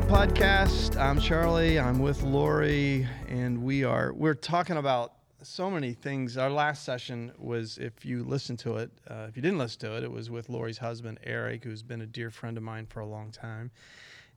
Podcast. 0.00 1.00
I'm 1.00 1.20
Charlie. 1.20 1.78
I'm 1.78 2.00
with 2.00 2.22
Lori, 2.24 3.06
and 3.28 3.62
we 3.62 3.84
are 3.84 4.12
we're 4.12 4.34
talking 4.34 4.76
about 4.76 5.12
so 5.42 5.70
many 5.70 5.92
things. 5.92 6.36
Our 6.36 6.50
last 6.50 6.84
session 6.84 7.30
was, 7.38 7.78
if 7.78 8.04
you 8.04 8.24
listened 8.24 8.58
to 8.60 8.78
it, 8.78 8.90
uh, 9.08 9.26
if 9.28 9.36
you 9.36 9.42
didn't 9.42 9.58
listen 9.58 9.80
to 9.82 9.96
it, 9.96 10.02
it 10.02 10.10
was 10.10 10.30
with 10.30 10.48
Lori's 10.48 10.78
husband 10.78 11.20
Eric, 11.22 11.62
who's 11.62 11.84
been 11.84 12.00
a 12.00 12.06
dear 12.06 12.30
friend 12.30 12.56
of 12.56 12.64
mine 12.64 12.86
for 12.86 13.00
a 13.00 13.06
long 13.06 13.30
time, 13.30 13.70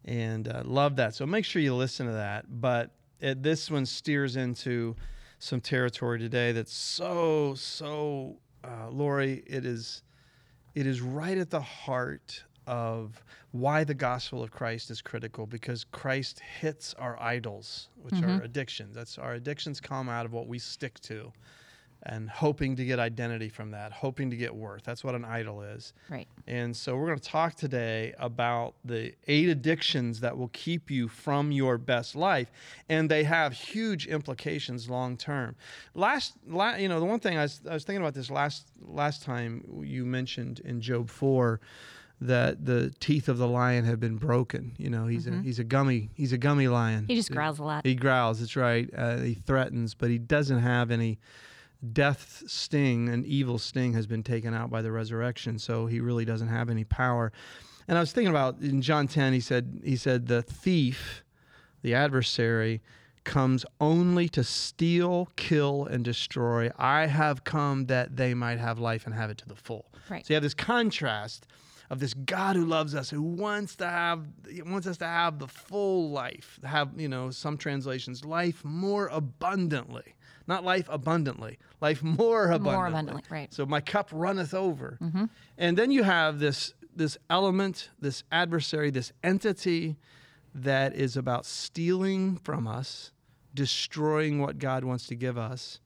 and 0.05 0.47
uh, 0.47 0.61
love 0.63 0.95
that. 0.97 1.15
So 1.15 1.25
make 1.25 1.43
sure 1.43 1.59
you 1.59 1.73
listen 1.73 2.05
to 2.05 2.13
that. 2.13 2.45
But 2.61 2.91
it, 3.19 3.41
this 3.41 3.71
one 3.71 3.87
steers 3.87 4.35
into 4.35 4.95
some 5.39 5.59
territory 5.59 6.19
today 6.19 6.51
that's 6.51 6.73
so 6.73 7.55
so, 7.55 8.37
uh, 8.63 8.89
Lori. 8.91 9.43
It 9.47 9.65
is 9.65 10.03
it 10.75 10.85
is 10.85 11.01
right 11.01 11.37
at 11.37 11.49
the 11.49 11.61
heart 11.61 12.43
of 12.67 13.23
why 13.59 13.83
the 13.83 13.93
gospel 13.93 14.43
of 14.43 14.51
Christ 14.51 14.89
is 14.91 15.01
critical 15.01 15.45
because 15.45 15.83
Christ 15.83 16.39
hits 16.59 16.93
our 16.95 17.21
idols, 17.21 17.89
which 18.01 18.15
Mm-hmm. 18.15 18.39
are 18.39 18.43
addictions. 18.43 18.95
That's 18.95 19.17
our 19.17 19.33
addictions 19.33 19.79
come 19.79 20.09
out 20.09 20.25
of 20.25 20.33
what 20.33 20.47
we 20.47 20.59
stick 20.59 20.99
to 21.01 21.31
and 22.03 22.29
hoping 22.29 22.75
to 22.75 22.85
get 22.85 22.99
identity 22.99 23.49
from 23.49 23.71
that, 23.71 23.91
hoping 23.91 24.29
to 24.29 24.37
get 24.37 24.53
worth. 24.55 24.83
That's 24.83 25.03
what 25.03 25.15
an 25.15 25.25
idol 25.25 25.63
is. 25.63 25.93
Right. 26.09 26.27
And 26.45 26.77
so 26.77 26.95
we're 26.95 27.07
going 27.07 27.19
to 27.19 27.27
talk 27.29 27.55
today 27.55 28.13
about 28.19 28.75
the 28.85 29.13
eight 29.27 29.49
addictions 29.49 30.19
that 30.19 30.37
will 30.37 30.49
keep 30.49 30.91
you 30.91 31.07
from 31.07 31.51
your 31.51 31.77
best 31.79 32.15
life, 32.15 32.51
and 32.87 33.09
they 33.09 33.23
have 33.23 33.51
huge 33.51 34.05
implications 34.07 34.87
long 34.89 35.17
term. 35.17 35.55
Last, 35.95 36.33
la, 36.47 36.75
you 36.75 36.87
know, 36.87 36.99
the 36.99 37.05
one 37.05 37.19
thing 37.19 37.35
I 37.37 37.41
was, 37.41 37.61
I 37.69 37.73
was 37.73 37.83
thinking 37.83 38.01
about 38.03 38.13
this 38.13 38.29
last 38.29 38.67
last 38.85 39.23
time 39.23 39.63
you 39.83 40.05
mentioned 40.05 40.61
in 40.63 40.79
Job 40.79 41.09
four 41.09 41.59
that 42.19 42.65
the 42.65 42.93
teeth 42.99 43.29
of 43.29 43.37
the 43.37 43.47
lion 43.47 43.85
have 43.85 43.99
been 43.99 44.17
broken. 44.17 44.73
You 44.77 44.89
know, 44.89 45.07
he's 45.07 45.27
a 45.27 45.41
he's 45.41 45.59
a 45.59 45.63
gummy 45.63 46.09
he's 46.15 46.33
a 46.33 46.37
gummy 46.37 46.67
lion. 46.67 47.05
He 47.07 47.15
just 47.15 47.31
growls 47.31 47.59
a 47.59 47.63
lot. 47.63 47.85
He 47.85 47.95
growls. 47.95 48.39
That's 48.39 48.55
right. 48.55 48.89
Uh, 48.95 49.17
he 49.17 49.35
threatens, 49.35 49.93
but 49.93 50.09
he 50.09 50.17
doesn't 50.17 50.59
have 50.59 50.89
any 50.91 51.19
death 51.93 52.43
sting. 52.47 53.09
An 53.09 53.23
evil 53.25 53.59
sting 53.59 53.93
has 53.93 54.07
been 54.07 54.23
taken 54.23 54.53
out 54.53 54.69
by 54.69 54.81
the 54.81 54.91
resurrection, 54.91 55.59
so 55.59 55.85
he 55.85 55.99
really 55.99 56.25
doesn't 56.25 56.47
have 56.47 56.69
any 56.69 56.83
power. 56.83 57.31
And 57.87 57.97
I 57.97 58.01
was 58.01 58.11
thinking 58.11 58.31
about 58.31 58.61
in 58.61 58.81
John 58.81 59.07
10. 59.07 59.33
He 59.33 59.39
said 59.39 59.81
he 59.83 59.95
said 59.95 60.27
the 60.27 60.41
thief, 60.41 61.23
the 61.83 61.93
adversary, 61.93 62.81
comes 63.23 63.65
only 63.79 64.27
to 64.29 64.43
steal, 64.43 65.29
kill, 65.35 65.85
and 65.85 66.03
destroy. 66.03 66.71
I 66.77 67.05
have 67.05 67.43
come 67.43 67.85
that 67.87 68.15
they 68.15 68.33
might 68.33 68.57
have 68.57 68.79
life 68.79 69.05
and 69.05 69.13
have 69.13 69.29
it 69.29 69.37
to 69.39 69.47
the 69.47 69.55
full. 69.55 69.85
Right. 70.09 70.25
So 70.25 70.33
you 70.33 70.35
have 70.35 70.43
this 70.43 70.53
contrast 70.53 71.45
of 71.89 71.99
this 71.99 72.13
God 72.13 72.55
who 72.55 72.65
loves 72.65 72.95
us, 72.95 73.09
who 73.09 73.21
wants 73.21 73.75
to 73.77 73.87
have 73.87 74.25
wants 74.65 74.87
us 74.87 74.97
to 74.97 75.05
have 75.05 75.39
the 75.39 75.47
full 75.47 76.09
life, 76.09 76.59
have 76.63 76.89
you 76.99 77.07
know 77.07 77.29
some 77.29 77.57
translations 77.57 78.25
life 78.25 78.63
more 78.65 79.07
abundantly, 79.07 80.15
not 80.47 80.63
life 80.63 80.87
abundantly, 80.89 81.57
life 81.79 82.03
more 82.03 82.45
abundantly. 82.45 82.73
More 82.73 82.87
abundantly, 82.87 83.23
right. 83.29 83.53
So 83.53 83.65
my 83.65 83.81
cup 83.81 84.09
runneth 84.11 84.53
over, 84.53 84.97
mm-hmm. 85.01 85.25
and 85.57 85.77
then 85.77 85.91
you 85.91 86.03
have 86.03 86.39
this 86.39 86.73
this 86.95 87.17
element, 87.29 87.89
this 87.99 88.23
adversary, 88.31 88.89
this 88.89 89.13
entity 89.23 89.97
that 90.53 90.95
is 90.95 91.15
about 91.15 91.45
stealing 91.45 92.37
from 92.37 92.67
us, 92.67 93.11
destroying 93.53 94.41
what 94.41 94.57
God 94.57 94.83
wants 94.83 95.07
to 95.07 95.15
give 95.15 95.37
us, 95.37 95.79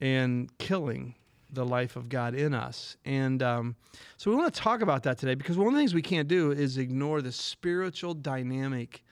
and 0.00 0.56
killing 0.58 1.14
the 1.50 1.64
life 1.64 1.96
of 1.96 2.08
God 2.08 2.34
in 2.34 2.52
us. 2.54 2.96
And 3.04 3.42
um, 3.42 3.76
so 4.16 4.30
we 4.30 4.36
want 4.36 4.52
to 4.52 4.60
talk 4.60 4.82
about 4.82 5.02
that 5.04 5.18
today 5.18 5.34
because 5.34 5.56
one 5.56 5.68
of 5.68 5.72
the 5.74 5.78
things 5.80 5.94
we 5.94 6.02
can't 6.02 6.28
do 6.28 6.50
is 6.52 6.76
ignore 6.78 7.22
the 7.22 7.32
spiritual 7.32 8.14
dynamic 8.14 9.02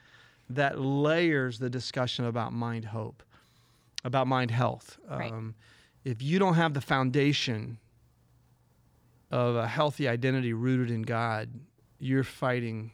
that 0.49 0.79
layers 0.79 1.59
the 1.59 1.69
discussion 1.69 2.25
about 2.25 2.53
mind 2.53 2.85
hope, 2.85 3.23
about 4.03 4.27
mind 4.27 4.51
health. 4.51 4.97
Right. 5.09 5.31
Um, 5.31 5.55
if 6.05 6.21
you 6.21 6.39
don't 6.39 6.53
have 6.53 6.73
the 6.73 6.81
foundation 6.81 7.79
of 9.31 9.55
a 9.55 9.67
healthy 9.67 10.07
identity 10.07 10.53
rooted 10.53 10.89
in 10.91 11.01
God, 11.01 11.49
you're 11.99 12.23
fighting 12.23 12.91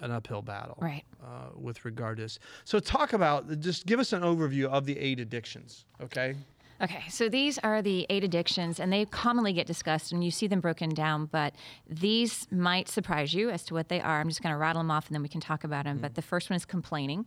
an 0.00 0.10
uphill 0.10 0.42
battle 0.42 0.76
Right. 0.78 1.04
uh, 1.24 1.50
with 1.54 1.84
regard 1.86 2.18
to 2.18 2.24
this. 2.24 2.38
So, 2.64 2.78
talk 2.78 3.14
about 3.14 3.60
just 3.60 3.86
give 3.86 3.98
us 3.98 4.12
an 4.12 4.20
overview 4.20 4.66
of 4.66 4.84
the 4.84 4.98
eight 4.98 5.18
addictions, 5.20 5.86
okay? 6.02 6.34
Okay, 6.82 7.04
so 7.08 7.30
these 7.30 7.58
are 7.60 7.80
the 7.80 8.06
eight 8.10 8.22
addictions, 8.22 8.78
and 8.78 8.92
they 8.92 9.06
commonly 9.06 9.54
get 9.54 9.66
discussed, 9.66 10.12
and 10.12 10.22
you 10.22 10.30
see 10.30 10.46
them 10.46 10.60
broken 10.60 10.90
down. 10.90 11.24
But 11.24 11.54
these 11.88 12.46
might 12.50 12.88
surprise 12.88 13.32
you 13.32 13.48
as 13.48 13.64
to 13.64 13.74
what 13.74 13.88
they 13.88 14.00
are. 14.00 14.20
I'm 14.20 14.28
just 14.28 14.42
going 14.42 14.52
to 14.52 14.58
rattle 14.58 14.80
them 14.80 14.90
off, 14.90 15.06
and 15.06 15.14
then 15.14 15.22
we 15.22 15.28
can 15.28 15.40
talk 15.40 15.64
about 15.64 15.84
them. 15.84 15.98
But 15.98 16.14
the 16.14 16.22
first 16.22 16.50
one 16.50 16.56
is 16.56 16.66
complaining. 16.66 17.24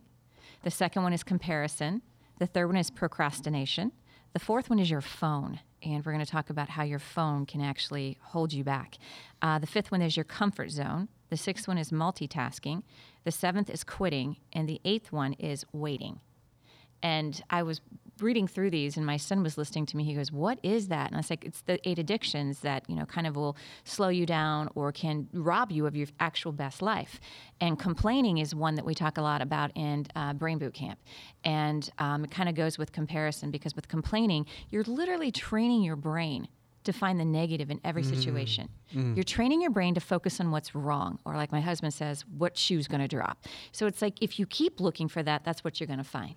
The 0.62 0.70
second 0.70 1.02
one 1.02 1.12
is 1.12 1.24
comparison. 1.24 2.02
The 2.38 2.46
third 2.46 2.68
one 2.68 2.76
is 2.76 2.90
procrastination. 2.90 3.90
The 4.34 4.38
fourth 4.38 4.70
one 4.70 4.78
is 4.78 4.88
your 4.88 5.00
phone, 5.00 5.58
and 5.82 6.04
we're 6.06 6.12
going 6.12 6.24
to 6.24 6.30
talk 6.30 6.50
about 6.50 6.68
how 6.68 6.84
your 6.84 7.00
phone 7.00 7.44
can 7.44 7.60
actually 7.60 8.18
hold 8.22 8.52
you 8.52 8.62
back. 8.62 8.98
Uh, 9.42 9.58
the 9.58 9.66
fifth 9.66 9.90
one 9.90 10.00
is 10.00 10.16
your 10.16 10.24
comfort 10.24 10.70
zone. 10.70 11.08
The 11.28 11.36
sixth 11.36 11.66
one 11.66 11.78
is 11.78 11.90
multitasking. 11.90 12.84
The 13.24 13.32
seventh 13.32 13.68
is 13.68 13.82
quitting, 13.82 14.36
and 14.52 14.68
the 14.68 14.80
eighth 14.84 15.10
one 15.10 15.32
is 15.34 15.64
waiting. 15.72 16.20
And 17.02 17.42
I 17.50 17.62
was 17.62 17.80
reading 18.22 18.46
through 18.46 18.70
these, 18.70 18.96
and 18.96 19.04
my 19.04 19.16
son 19.16 19.42
was 19.42 19.58
listening 19.58 19.86
to 19.86 19.96
me. 19.96 20.04
He 20.04 20.14
goes, 20.14 20.32
"What 20.32 20.58
is 20.62 20.88
that?" 20.88 21.08
And 21.08 21.16
I 21.16 21.18
was 21.18 21.30
like, 21.30 21.44
"It's 21.44 21.62
the 21.62 21.78
eight 21.88 21.98
addictions 21.98 22.60
that 22.60 22.88
you 22.88 22.96
know 22.96 23.06
kind 23.06 23.26
of 23.26 23.36
will 23.36 23.56
slow 23.84 24.08
you 24.08 24.26
down 24.26 24.68
or 24.74 24.92
can 24.92 25.28
rob 25.32 25.72
you 25.72 25.86
of 25.86 25.96
your 25.96 26.08
actual 26.18 26.52
best 26.52 26.82
life." 26.82 27.20
And 27.60 27.78
complaining 27.78 28.38
is 28.38 28.54
one 28.54 28.74
that 28.76 28.84
we 28.84 28.94
talk 28.94 29.18
a 29.18 29.22
lot 29.22 29.42
about 29.42 29.70
in 29.74 30.06
uh, 30.14 30.32
Brain 30.34 30.58
Boot 30.58 30.74
Camp, 30.74 30.98
and 31.44 31.88
um, 31.98 32.24
it 32.24 32.30
kind 32.30 32.48
of 32.48 32.54
goes 32.54 32.78
with 32.78 32.92
comparison 32.92 33.50
because 33.50 33.74
with 33.74 33.88
complaining, 33.88 34.46
you're 34.70 34.84
literally 34.84 35.30
training 35.30 35.82
your 35.82 35.96
brain 35.96 36.48
to 36.90 36.98
find 36.98 37.18
the 37.18 37.24
negative 37.24 37.70
in 37.70 37.80
every 37.84 38.02
mm. 38.02 38.10
situation. 38.14 38.68
Mm. 38.94 39.16
You're 39.16 39.24
training 39.24 39.60
your 39.62 39.70
brain 39.70 39.94
to 39.94 40.00
focus 40.00 40.40
on 40.40 40.50
what's 40.50 40.74
wrong, 40.74 41.18
or 41.24 41.34
like 41.34 41.52
my 41.52 41.60
husband 41.60 41.94
says, 41.94 42.24
what 42.38 42.56
shoe's 42.56 42.88
going 42.88 43.00
to 43.00 43.08
drop. 43.08 43.44
So 43.72 43.86
it's 43.86 44.02
like 44.02 44.22
if 44.22 44.38
you 44.38 44.46
keep 44.46 44.80
looking 44.80 45.08
for 45.08 45.22
that, 45.22 45.44
that's 45.44 45.62
what 45.64 45.80
you're 45.80 45.86
going 45.86 45.98
to 45.98 46.04
find. 46.04 46.34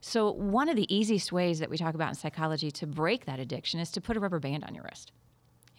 So 0.00 0.32
one 0.32 0.68
of 0.68 0.76
the 0.76 0.92
easiest 0.94 1.32
ways 1.32 1.58
that 1.58 1.70
we 1.70 1.76
talk 1.76 1.94
about 1.94 2.10
in 2.10 2.14
psychology 2.14 2.70
to 2.72 2.86
break 2.86 3.24
that 3.26 3.40
addiction 3.40 3.80
is 3.80 3.90
to 3.92 4.00
put 4.00 4.16
a 4.16 4.20
rubber 4.20 4.40
band 4.40 4.64
on 4.64 4.74
your 4.74 4.84
wrist. 4.84 5.12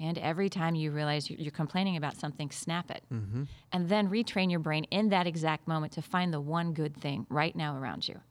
And 0.01 0.17
every 0.17 0.49
time 0.49 0.75
you 0.75 0.91
realize 0.91 1.29
you- 1.29 1.35
you're 1.37 1.51
complaining 1.51 1.97
about 1.97 2.15
something, 2.15 2.51
snap 2.51 2.89
it. 2.89 3.03
Mm-hmm. 3.11 3.43
And 3.73 3.89
then 3.89 4.09
retrain 4.09 4.49
your 4.49 4.61
brain 4.61 4.85
in 4.85 5.09
that 5.09 5.27
exact 5.27 5.67
moment 5.67 5.91
to 5.93 6.01
find 6.01 6.33
the 6.33 6.39
one 6.39 6.73
good 6.73 6.95
thing 6.95 7.27
right 7.29 7.55
now 7.55 7.77
around 7.77 8.07
you. 8.07 8.21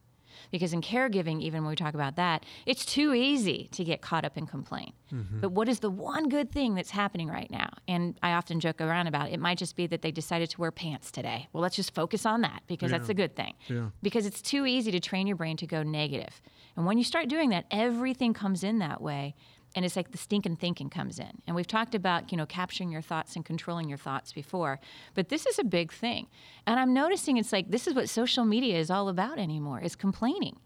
Because 0.50 0.72
in 0.72 0.80
caregiving, 0.80 1.40
even 1.40 1.62
when 1.62 1.70
we 1.70 1.76
talk 1.76 1.94
about 1.94 2.16
that, 2.16 2.44
it's 2.66 2.84
too 2.84 3.14
easy 3.14 3.68
to 3.72 3.84
get 3.84 4.00
caught 4.00 4.24
up 4.24 4.36
and 4.36 4.48
complain. 4.48 4.92
Mm-hmm. 5.12 5.40
But 5.40 5.52
what 5.52 5.68
is 5.68 5.80
the 5.80 5.90
one 5.90 6.28
good 6.28 6.50
thing 6.50 6.74
that's 6.74 6.90
happening 6.90 7.28
right 7.28 7.50
now? 7.50 7.70
And 7.86 8.18
I 8.22 8.32
often 8.32 8.60
joke 8.60 8.80
around 8.80 9.06
about 9.06 9.28
it. 9.28 9.34
It 9.34 9.40
might 9.40 9.58
just 9.58 9.76
be 9.76 9.86
that 9.88 10.02
they 10.02 10.10
decided 10.10 10.50
to 10.50 10.60
wear 10.60 10.70
pants 10.70 11.10
today. 11.10 11.48
Well, 11.52 11.62
let's 11.62 11.76
just 11.76 11.94
focus 11.94 12.26
on 12.26 12.42
that 12.42 12.62
because 12.66 12.90
that's 12.90 13.08
a 13.08 13.14
good 13.14 13.36
thing. 13.36 13.54
Yeah. 13.68 13.90
Because 14.02 14.26
it's 14.26 14.42
too 14.42 14.66
easy 14.66 14.90
to 14.90 15.00
train 15.00 15.26
your 15.26 15.36
brain 15.36 15.56
to 15.58 15.66
go 15.66 15.82
negative. 15.82 16.40
And 16.76 16.86
when 16.86 16.98
you 16.98 17.04
start 17.04 17.28
doing 17.28 17.50
that, 17.50 17.66
everything 17.70 18.34
comes 18.34 18.62
in 18.62 18.78
that 18.78 19.00
way. 19.00 19.34
And 19.78 19.84
it's 19.84 19.94
like 19.94 20.10
the 20.10 20.18
stinking 20.18 20.56
thinking 20.56 20.90
comes 20.90 21.20
in. 21.20 21.40
And 21.46 21.54
we've 21.54 21.64
talked 21.64 21.94
about, 21.94 22.32
you 22.32 22.36
know, 22.36 22.46
capturing 22.46 22.90
your 22.90 23.00
thoughts 23.00 23.36
and 23.36 23.44
controlling 23.44 23.88
your 23.88 23.96
thoughts 23.96 24.32
before. 24.32 24.80
But 25.14 25.28
this 25.28 25.46
is 25.46 25.56
a 25.60 25.62
big 25.62 25.92
thing. 25.92 26.26
And 26.66 26.80
I'm 26.80 26.92
noticing 26.92 27.36
it's 27.36 27.52
like 27.52 27.70
this 27.70 27.86
is 27.86 27.94
what 27.94 28.08
social 28.08 28.44
media 28.44 28.76
is 28.76 28.90
all 28.90 29.08
about 29.08 29.38
anymore, 29.38 29.78
is 29.80 29.94
complaining. 29.94 30.58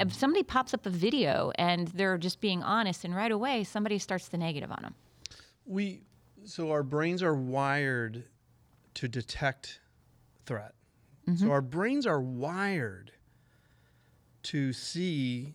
If 0.00 0.14
somebody 0.14 0.42
pops 0.42 0.72
up 0.72 0.86
a 0.86 0.90
video 0.90 1.52
and 1.56 1.88
they're 1.88 2.16
just 2.16 2.40
being 2.40 2.62
honest, 2.62 3.04
and 3.04 3.14
right 3.14 3.30
away 3.30 3.64
somebody 3.64 3.98
starts 3.98 4.28
the 4.28 4.38
negative 4.38 4.70
on 4.70 4.78
them. 4.80 4.94
We 5.66 6.00
so 6.44 6.70
our 6.70 6.82
brains 6.82 7.22
are 7.22 7.34
wired 7.34 8.24
to 8.94 9.08
detect 9.08 9.80
threat. 10.46 10.72
So 11.36 11.50
our 11.50 11.60
brains 11.60 12.06
are 12.06 12.22
wired 12.22 13.12
to 14.44 14.72
see 14.72 15.52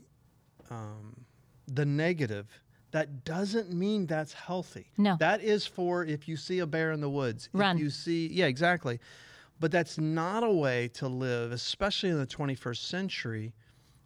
um, 0.69 1.25
the 1.67 1.85
negative. 1.85 2.45
That 2.91 3.23
doesn't 3.23 3.71
mean 3.71 4.07
that's 4.07 4.33
healthy. 4.33 4.91
No. 4.97 5.15
That 5.19 5.41
is 5.41 5.65
for 5.65 6.03
if 6.03 6.27
you 6.27 6.37
see 6.37 6.59
a 6.59 6.65
bear 6.65 6.91
in 6.91 7.01
the 7.01 7.09
woods. 7.09 7.49
Run. 7.53 7.75
If 7.75 7.83
you 7.83 7.89
see, 7.89 8.27
yeah, 8.27 8.45
exactly. 8.45 8.99
But 9.59 9.71
that's 9.71 9.97
not 9.97 10.43
a 10.43 10.51
way 10.51 10.87
to 10.95 11.07
live, 11.07 11.51
especially 11.51 12.09
in 12.09 12.17
the 12.17 12.25
21st 12.25 12.77
century. 12.77 13.53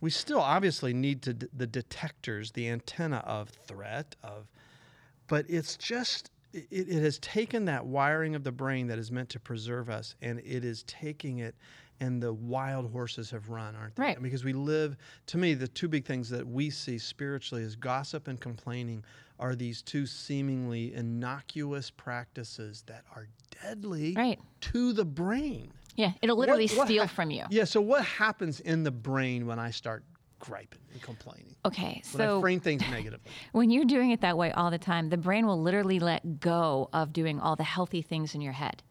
We 0.01 0.09
still 0.09 0.39
obviously 0.41 0.93
need 0.93 1.21
to 1.23 1.33
d- 1.33 1.47
the 1.55 1.67
detectors, 1.67 2.51
the 2.51 2.67
antenna 2.67 3.17
of 3.25 3.49
threat, 3.49 4.15
of 4.23 4.47
but 5.27 5.45
it's 5.47 5.77
just 5.77 6.31
it, 6.51 6.67
it 6.71 7.01
has 7.01 7.19
taken 7.19 7.65
that 7.65 7.85
wiring 7.85 8.35
of 8.35 8.43
the 8.43 8.51
brain 8.51 8.87
that 8.87 8.99
is 8.99 9.11
meant 9.11 9.29
to 9.29 9.39
preserve 9.39 9.89
us 9.89 10.15
and 10.21 10.39
it 10.39 10.65
is 10.65 10.83
taking 10.83 11.39
it 11.39 11.55
and 11.99 12.21
the 12.21 12.33
wild 12.33 12.91
horses 12.91 13.29
have 13.31 13.49
run 13.49 13.75
aren't 13.75 13.95
they 13.95 14.03
Right. 14.03 14.21
because 14.21 14.43
we 14.43 14.53
live 14.53 14.97
to 15.27 15.37
me 15.37 15.53
the 15.53 15.67
two 15.67 15.87
big 15.87 16.05
things 16.05 16.29
that 16.29 16.45
we 16.47 16.69
see 16.69 16.97
spiritually 16.97 17.63
is 17.63 17.75
gossip 17.75 18.27
and 18.27 18.39
complaining 18.39 19.03
are 19.39 19.55
these 19.55 19.81
two 19.81 20.05
seemingly 20.05 20.93
innocuous 20.93 21.89
practices 21.89 22.83
that 22.87 23.03
are 23.15 23.27
deadly 23.61 24.13
Right. 24.15 24.39
to 24.61 24.93
the 24.93 25.05
brain 25.05 25.71
Yeah, 25.95 26.13
it'll 26.23 26.37
literally 26.37 26.67
What- 26.69 26.77
what 26.77 26.87
steal 26.87 27.03
hap- 27.03 27.11
from 27.15 27.29
you. 27.29 27.45
Yeah. 27.51 27.65
So 27.65 27.79
what 27.79 28.03
happens 28.03 28.59
in 28.59 28.81
the 28.81 28.89
brain 28.89 29.45
when 29.45 29.59
I 29.59 29.69
start 29.69 30.03
griping 30.39 30.81
and 30.91 30.99
complaining? 31.03 31.55
Okay, 31.65 32.01
When 32.13 32.21
I 32.21 32.25
so 32.25 32.41
frame 32.41 32.59
things 32.59 32.81
negatively. 32.89 33.31
when 33.51 33.69
you're 33.69 33.85
doing 33.85 34.09
it 34.09 34.21
that 34.21 34.35
way 34.35 34.51
all 34.51 34.71
the 34.71 34.79
time, 34.79 35.09
the 35.09 35.17
brain 35.17 35.45
will 35.45 35.61
literally 35.61 35.99
let 35.99 36.39
go 36.39 36.89
of 36.93 37.13
doing 37.13 37.39
all 37.39 37.55
the 37.55 37.63
healthy 37.63 38.01
things 38.01 38.33
in 38.33 38.41
your 38.41 38.53
head 38.53 38.81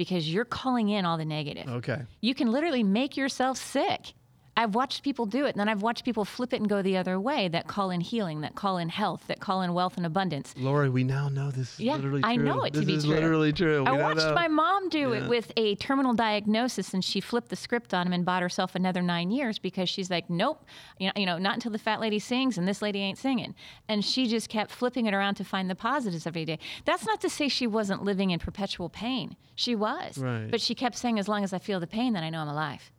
because 0.00 0.32
you're 0.32 0.46
calling 0.46 0.88
in 0.88 1.04
all 1.04 1.18
the 1.18 1.26
negative. 1.26 1.68
Okay. 1.68 2.00
You 2.22 2.34
can 2.34 2.50
literally 2.50 2.82
make 2.82 3.18
yourself 3.18 3.58
sick. 3.58 4.14
I've 4.60 4.74
watched 4.74 5.02
people 5.02 5.24
do 5.24 5.46
it, 5.46 5.50
and 5.50 5.58
then 5.58 5.68
I've 5.70 5.80
watched 5.80 6.04
people 6.04 6.26
flip 6.26 6.52
it 6.52 6.60
and 6.60 6.68
go 6.68 6.82
the 6.82 6.96
other 6.98 7.18
way 7.18 7.48
that 7.48 7.66
call 7.66 7.90
in 7.90 8.02
healing, 8.02 8.42
that 8.42 8.54
call 8.54 8.76
in 8.76 8.90
health, 8.90 9.24
that 9.28 9.40
call 9.40 9.62
in 9.62 9.72
wealth 9.72 9.96
and 9.96 10.04
abundance. 10.04 10.52
Lori, 10.58 10.90
we 10.90 11.02
now 11.02 11.30
know 11.30 11.50
this 11.50 11.74
is 11.74 11.80
Yeah, 11.80 11.96
literally 11.96 12.20
true. 12.20 12.30
I 12.30 12.36
know 12.36 12.64
it 12.64 12.74
to 12.74 12.80
this 12.80 12.86
be 12.86 12.94
is 12.94 13.04
true. 13.04 13.14
literally 13.14 13.52
true. 13.54 13.84
I 13.86 13.92
We 13.92 13.96
now 13.96 14.02
watched 14.04 14.18
know. 14.26 14.34
my 14.34 14.48
mom 14.48 14.90
do 14.90 14.98
Yeah. 15.12 15.24
it 15.24 15.28
with 15.30 15.50
a 15.56 15.76
terminal 15.76 16.12
diagnosis, 16.12 16.92
and 16.92 17.02
she 17.02 17.20
flipped 17.20 17.48
the 17.48 17.56
script 17.56 17.94
on 17.94 18.06
him 18.06 18.12
and 18.12 18.24
bought 18.24 18.42
herself 18.42 18.74
another 18.74 19.00
nine 19.00 19.30
years 19.30 19.58
because 19.58 19.88
she's 19.88 20.10
like, 20.10 20.28
nope, 20.28 20.64
you 20.98 21.06
know, 21.06 21.12
you 21.16 21.24
know, 21.24 21.38
not 21.38 21.54
until 21.54 21.72
the 21.72 21.78
fat 21.78 21.98
lady 21.98 22.18
sings, 22.18 22.58
and 22.58 22.68
this 22.68 22.82
lady 22.82 22.98
ain't 23.00 23.16
singing. 23.16 23.54
And 23.88 24.04
she 24.04 24.26
just 24.26 24.50
kept 24.50 24.70
flipping 24.70 25.06
it 25.06 25.14
around 25.14 25.36
to 25.36 25.44
find 25.44 25.70
the 25.70 25.74
positives 25.74 26.26
every 26.26 26.44
day. 26.44 26.58
That's 26.84 27.06
not 27.06 27.22
to 27.22 27.30
say 27.30 27.48
she 27.48 27.66
wasn't 27.66 28.04
living 28.04 28.30
in 28.30 28.38
perpetual 28.38 28.90
pain. 28.90 29.36
She 29.54 29.74
was, 29.74 30.18
Right. 30.18 30.50
but 30.50 30.60
she 30.60 30.74
kept 30.74 30.98
saying, 30.98 31.18
as 31.18 31.28
long 31.28 31.44
as 31.44 31.54
I 31.54 31.58
feel 31.58 31.80
the 31.80 31.86
pain, 31.86 32.12
then 32.12 32.22
I 32.24 32.28
know 32.28 32.40
I'm 32.40 32.48
alive. 32.48 32.90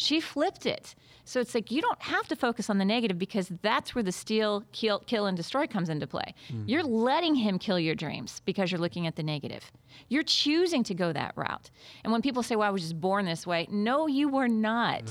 She 0.00 0.18
flipped 0.18 0.64
it. 0.64 0.94
So 1.30 1.38
it's 1.38 1.54
like 1.54 1.70
you 1.70 1.80
don't 1.80 2.02
have 2.02 2.26
to 2.26 2.34
focus 2.34 2.68
on 2.70 2.78
the 2.78 2.84
negative 2.84 3.16
because 3.16 3.52
that's 3.62 3.94
where 3.94 4.02
the 4.02 4.10
steal, 4.10 4.64
kill, 4.72 4.98
kill, 5.06 5.26
and 5.26 5.36
destroy 5.36 5.68
comes 5.68 5.88
into 5.88 6.08
play. 6.08 6.34
You're 6.66 6.82
letting 6.82 7.36
him 7.36 7.60
kill 7.60 7.78
your 7.78 7.94
dreams 7.94 8.42
because 8.44 8.72
you're 8.72 8.80
looking 8.80 9.06
at 9.06 9.14
the 9.14 9.22
negative. 9.22 9.70
You're 10.08 10.24
choosing 10.24 10.82
to 10.82 10.92
go 10.92 11.12
that 11.12 11.32
route. 11.36 11.70
And 12.02 12.12
when 12.12 12.20
people 12.20 12.42
say, 12.42 12.56
"Well, 12.56 12.66
I 12.66 12.72
was 12.72 12.82
just 12.82 13.00
born 13.00 13.26
this 13.26 13.46
way," 13.46 13.68
no, 13.70 14.08
you 14.08 14.28
were 14.28 14.48
not. 14.48 15.04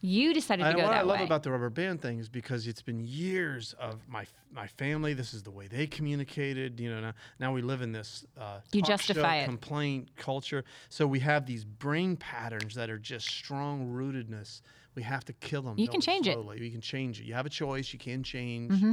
You 0.00 0.32
decided 0.32 0.62
to 0.62 0.68
And 0.68 0.78
go 0.78 0.84
what 0.84 0.92
I 0.92 1.02
love 1.02 1.18
way. 1.18 1.24
about 1.24 1.42
the 1.42 1.50
rubber 1.50 1.70
band 1.70 2.00
thing 2.00 2.20
is 2.20 2.28
because 2.28 2.68
it's 2.68 2.82
been 2.82 3.00
years 3.00 3.72
of 3.80 4.06
my 4.08 4.26
my 4.52 4.68
family. 4.68 5.12
This 5.12 5.34
is 5.34 5.42
the 5.42 5.50
way 5.50 5.66
they 5.66 5.88
communicated. 5.88 6.78
You 6.78 6.90
know, 6.90 7.00
now, 7.00 7.12
now 7.40 7.52
we 7.52 7.62
live 7.62 7.82
in 7.82 7.90
this 7.90 8.24
uh, 8.40 8.60
You 8.70 8.80
justify 8.80 9.38
show 9.38 9.42
it. 9.42 9.44
complaint 9.46 10.10
culture. 10.14 10.64
So 10.88 11.04
we 11.08 11.18
have 11.18 11.46
these 11.46 11.64
brain 11.64 12.16
patterns 12.16 12.76
that 12.76 12.90
are 12.90 12.98
just 12.98 13.26
strong 13.26 13.90
rootedness. 13.90 14.60
We 14.94 15.02
have 15.02 15.24
to 15.26 15.32
kill 15.34 15.62
them. 15.62 15.78
You 15.78 15.88
can 15.88 16.00
change 16.00 16.28
it. 16.28 16.34
slowly. 16.34 16.62
You 16.62 16.70
can 16.70 16.80
change 16.80 17.20
it. 17.20 17.24
You 17.24 17.34
have 17.34 17.46
a 17.46 17.50
choice. 17.50 17.92
You 17.92 17.98
can 17.98 18.22
change. 18.22 18.72
Mm-hmm. 18.72 18.92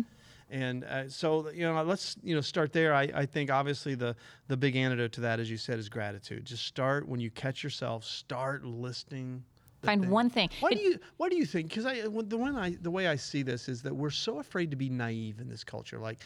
And 0.50 0.84
uh, 0.84 1.08
so 1.08 1.50
you 1.52 1.62
know, 1.62 1.82
let's 1.84 2.18
you 2.24 2.36
know 2.36 2.42
start 2.42 2.74
there. 2.74 2.94
I, 2.94 3.04
I 3.14 3.26
think 3.26 3.50
obviously 3.50 3.96
the 3.96 4.16
the 4.48 4.58
big 4.58 4.76
antidote 4.76 5.14
to 5.14 5.22
that, 5.22 5.40
as 5.40 5.50
you 5.50 5.58
said, 5.58 5.80
is 5.80 5.88
gratitude. 5.90 6.46
Just 6.46 6.66
start 6.66 7.08
when 7.08 7.20
you 7.20 7.30
catch 7.32 7.64
yourself. 7.64 8.04
Start 8.04 8.66
listing. 8.66 9.44
Find 9.84 10.02
things. 10.02 10.12
one 10.12 10.30
thing. 10.30 10.50
Why 10.60 10.70
It- 10.72 10.76
do 10.76 10.82
you 10.82 11.00
Why 11.18 11.30
do 11.30 11.36
you 11.38 11.46
think? 11.46 11.70
Because 11.70 11.86
I 11.86 12.02
the 12.02 12.38
one 12.38 12.56
I 12.56 12.76
the 12.82 12.92
way 12.92 13.08
I 13.08 13.16
see 13.16 13.44
this 13.44 13.70
is 13.70 13.82
that 13.84 13.96
we're 13.96 14.10
so 14.10 14.40
afraid 14.40 14.72
to 14.72 14.78
be 14.78 14.90
naive 14.90 15.40
in 15.40 15.48
this 15.48 15.64
culture. 15.64 16.00
Like 16.00 16.20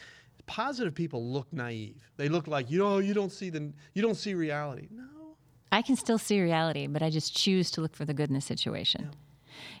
positive 0.46 0.94
people 0.94 1.24
look 1.24 1.52
naive. 1.52 2.10
They 2.16 2.28
look 2.28 2.46
like 2.48 2.70
you 2.70 2.78
know 2.78 2.98
you 2.98 3.14
don't 3.14 3.32
see 3.32 3.50
the 3.50 3.72
you 3.94 4.02
don't 4.02 4.16
see 4.16 4.34
reality. 4.34 4.88
No. 4.90 5.04
I 5.72 5.82
can 5.82 5.96
still 5.96 6.18
see 6.18 6.40
reality, 6.40 6.86
but 6.86 7.02
I 7.02 7.10
just 7.10 7.36
choose 7.36 7.70
to 7.72 7.80
look 7.80 7.94
for 7.94 8.04
the 8.04 8.14
good 8.14 8.28
in 8.28 8.34
the 8.34 8.40
situation. 8.40 9.10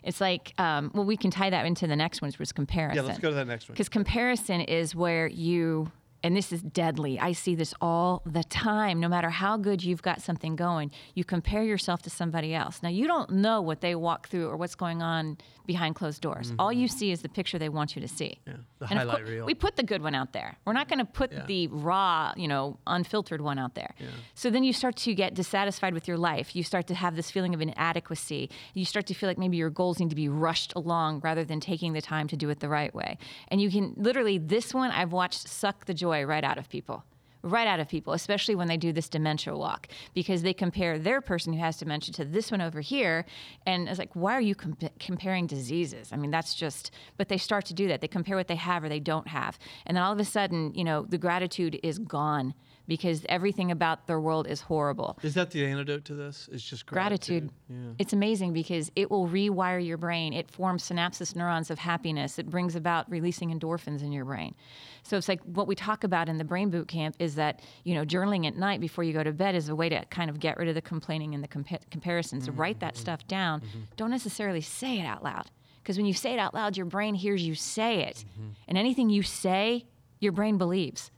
It's 0.02 0.20
like, 0.20 0.52
um, 0.58 0.90
well, 0.94 1.04
we 1.04 1.16
can 1.16 1.30
tie 1.30 1.50
that 1.50 1.66
into 1.66 1.86
the 1.86 1.96
next 1.96 2.22
one, 2.22 2.28
which 2.28 2.38
was 2.38 2.52
comparison. 2.52 3.04
Yeah, 3.04 3.08
let's 3.08 3.18
go 3.18 3.30
to 3.30 3.34
that 3.36 3.46
next 3.46 3.68
one. 3.68 3.74
Because 3.74 3.88
comparison 3.88 4.60
is 4.60 4.94
where 4.94 5.26
you, 5.26 5.90
and 6.26 6.36
this 6.36 6.52
is 6.52 6.60
deadly. 6.62 7.18
I 7.20 7.32
see 7.32 7.54
this 7.54 7.72
all 7.80 8.22
the 8.26 8.42
time. 8.44 8.98
No 9.00 9.08
matter 9.08 9.30
how 9.30 9.56
good 9.56 9.84
you've 9.84 10.02
got 10.02 10.20
something 10.20 10.56
going, 10.56 10.90
you 11.14 11.24
compare 11.24 11.62
yourself 11.62 12.02
to 12.02 12.10
somebody 12.10 12.52
else. 12.54 12.82
Now, 12.82 12.88
you 12.88 13.06
don't 13.06 13.30
know 13.30 13.60
what 13.62 13.80
they 13.80 13.94
walk 13.94 14.28
through 14.28 14.48
or 14.48 14.56
what's 14.56 14.74
going 14.74 15.02
on 15.02 15.38
behind 15.66 15.94
closed 15.96 16.20
doors. 16.20 16.52
All 16.58 16.72
you 16.72 16.86
see 16.88 17.10
is 17.10 17.22
the 17.22 17.28
picture 17.28 17.58
they 17.58 17.68
want 17.68 17.96
you 17.96 18.02
to 18.02 18.08
see. 18.08 18.38
Mm-hmm. 18.46 18.50
Yeah, 18.50 18.56
the 18.80 18.86
And 18.90 18.98
highlight 19.00 19.16
cour- 19.18 19.26
reel. 19.26 19.46
We 19.46 19.54
put 19.54 19.74
the 19.76 19.82
good 19.82 20.02
one 20.02 20.14
out 20.14 20.32
there. 20.32 20.56
We're 20.64 20.72
not 20.80 20.88
going 20.88 20.98
to 21.00 21.04
put 21.04 21.32
Yeah. 21.32 21.44
the 21.46 21.66
raw, 21.68 22.32
you 22.36 22.48
know, 22.48 22.78
unfiltered 22.86 23.40
one 23.40 23.58
out 23.58 23.74
there. 23.74 23.94
Yeah. 23.98 24.06
So 24.34 24.50
then 24.50 24.62
you 24.64 24.72
start 24.72 24.96
to 24.96 25.14
get 25.14 25.34
dissatisfied 25.34 25.92
with 25.94 26.06
your 26.08 26.18
life. 26.18 26.54
You 26.56 26.62
start 26.62 26.86
to 26.88 26.94
have 26.94 27.16
this 27.16 27.30
feeling 27.30 27.52
of 27.54 27.60
inadequacy. 27.60 28.50
You 28.74 28.84
start 28.84 29.06
to 29.06 29.14
feel 29.14 29.28
like 29.28 29.38
maybe 29.38 29.56
your 29.56 29.70
goals 29.70 29.98
need 30.00 30.10
to 30.10 30.16
be 30.16 30.28
rushed 30.28 30.72
along 30.76 31.20
rather 31.20 31.44
than 31.44 31.58
taking 31.60 31.92
the 31.94 32.02
time 32.02 32.28
to 32.28 32.36
do 32.36 32.48
it 32.50 32.60
the 32.60 32.68
right 32.68 32.94
way. 32.94 33.18
And 33.48 33.60
you 33.60 33.70
can 33.70 33.92
literally, 33.96 34.38
this 34.38 34.72
one 34.74 34.90
I've 34.92 35.12
watched 35.12 35.48
suck 35.48 35.86
the 35.86 35.94
joy 35.94 36.15
right 36.24 36.44
out 36.44 36.58
of 36.58 36.68
people. 36.68 37.04
Right 37.42 37.68
out 37.68 37.78
of 37.78 37.88
people, 37.88 38.12
especially 38.12 38.56
when 38.56 38.66
they 38.66 38.76
do 38.76 38.92
this 38.92 39.08
dementia 39.08 39.56
walk, 39.56 39.86
because 40.14 40.42
they 40.42 40.52
compare 40.52 40.98
their 40.98 41.20
person 41.20 41.52
who 41.52 41.60
has 41.60 41.76
dementia 41.76 42.12
to 42.14 42.24
this 42.24 42.50
one 42.50 42.60
over 42.60 42.80
here. 42.80 43.24
And 43.66 43.88
it's 43.88 44.00
like, 44.00 44.16
why 44.16 44.32
are 44.34 44.40
you 44.40 44.56
compa- 44.56 44.90
comparing 44.98 45.46
diseases? 45.46 46.12
I 46.12 46.16
mean, 46.16 46.32
that's 46.32 46.54
just, 46.54 46.90
but 47.16 47.28
they 47.28 47.38
start 47.38 47.64
to 47.66 47.74
do 47.74 47.86
that. 47.86 48.00
They 48.00 48.08
compare 48.08 48.36
what 48.36 48.48
they 48.48 48.56
have 48.56 48.82
or 48.82 48.88
they 48.88 48.98
don't 48.98 49.28
have. 49.28 49.60
And 49.84 49.96
then 49.96 50.02
all 50.02 50.12
of 50.12 50.18
a 50.18 50.24
sudden, 50.24 50.74
you 50.74 50.82
know, 50.82 51.06
the 51.08 51.18
gratitude 51.18 51.78
is 51.84 52.00
gone 52.00 52.54
because 52.86 53.24
everything 53.28 53.70
about 53.70 54.06
their 54.06 54.20
world 54.20 54.46
is 54.46 54.60
horrible. 54.60 55.18
Is 55.22 55.34
that 55.34 55.50
the 55.50 55.64
antidote 55.64 56.04
to 56.06 56.14
this? 56.14 56.48
It's 56.52 56.62
just 56.62 56.86
Gratitude. 56.86 57.50
gratitude. 57.50 57.86
Yeah. 57.88 57.94
It's 57.98 58.12
amazing 58.12 58.52
because 58.52 58.90
it 58.96 59.10
will 59.10 59.26
rewire 59.28 59.84
your 59.84 59.96
brain. 59.96 60.32
It 60.32 60.50
forms 60.50 60.88
synapses 60.88 61.34
neurons 61.34 61.70
of 61.70 61.78
happiness. 61.78 62.38
It 62.38 62.48
brings 62.48 62.76
about 62.76 63.10
releasing 63.10 63.50
endorphins 63.50 64.02
in 64.02 64.12
your 64.12 64.24
brain. 64.24 64.54
So 65.02 65.16
it's 65.16 65.28
like 65.28 65.40
what 65.42 65.66
we 65.66 65.74
talk 65.74 66.04
about 66.04 66.28
in 66.28 66.38
the 66.38 66.44
brain 66.44 66.70
boot 66.70 66.88
camp 66.88 67.16
is 67.18 67.36
that, 67.36 67.60
you 67.84 67.94
know, 67.94 68.04
journaling 68.04 68.46
at 68.46 68.56
night 68.56 68.80
before 68.80 69.04
you 69.04 69.12
go 69.12 69.22
to 69.22 69.32
bed 69.32 69.54
is 69.54 69.68
a 69.68 69.74
way 69.74 69.88
to 69.88 70.04
kind 70.06 70.30
of 70.30 70.40
get 70.40 70.56
rid 70.56 70.68
of 70.68 70.74
the 70.74 70.82
complaining 70.82 71.34
and 71.34 71.42
the 71.44 71.48
compa- 71.48 71.88
comparisons. 71.90 72.48
Mm-hmm, 72.48 72.60
Write 72.60 72.80
that 72.80 72.94
mm-hmm. 72.94 73.02
stuff 73.02 73.26
down. 73.28 73.60
Mm-hmm. 73.60 73.78
Don't 73.96 74.10
necessarily 74.10 74.60
say 74.60 74.98
it 74.98 75.04
out 75.04 75.22
loud. 75.22 75.50
Because 75.82 75.96
when 75.96 76.06
you 76.06 76.14
say 76.14 76.32
it 76.32 76.40
out 76.40 76.52
loud, 76.52 76.76
your 76.76 76.86
brain 76.86 77.14
hears 77.14 77.46
you 77.46 77.54
say 77.54 78.02
it. 78.02 78.24
And 78.66 78.76
anything 78.76 79.08
you 79.08 79.22
say, 79.22 79.86
your 80.18 80.32
brain 80.32 80.58
believes. 80.58 81.12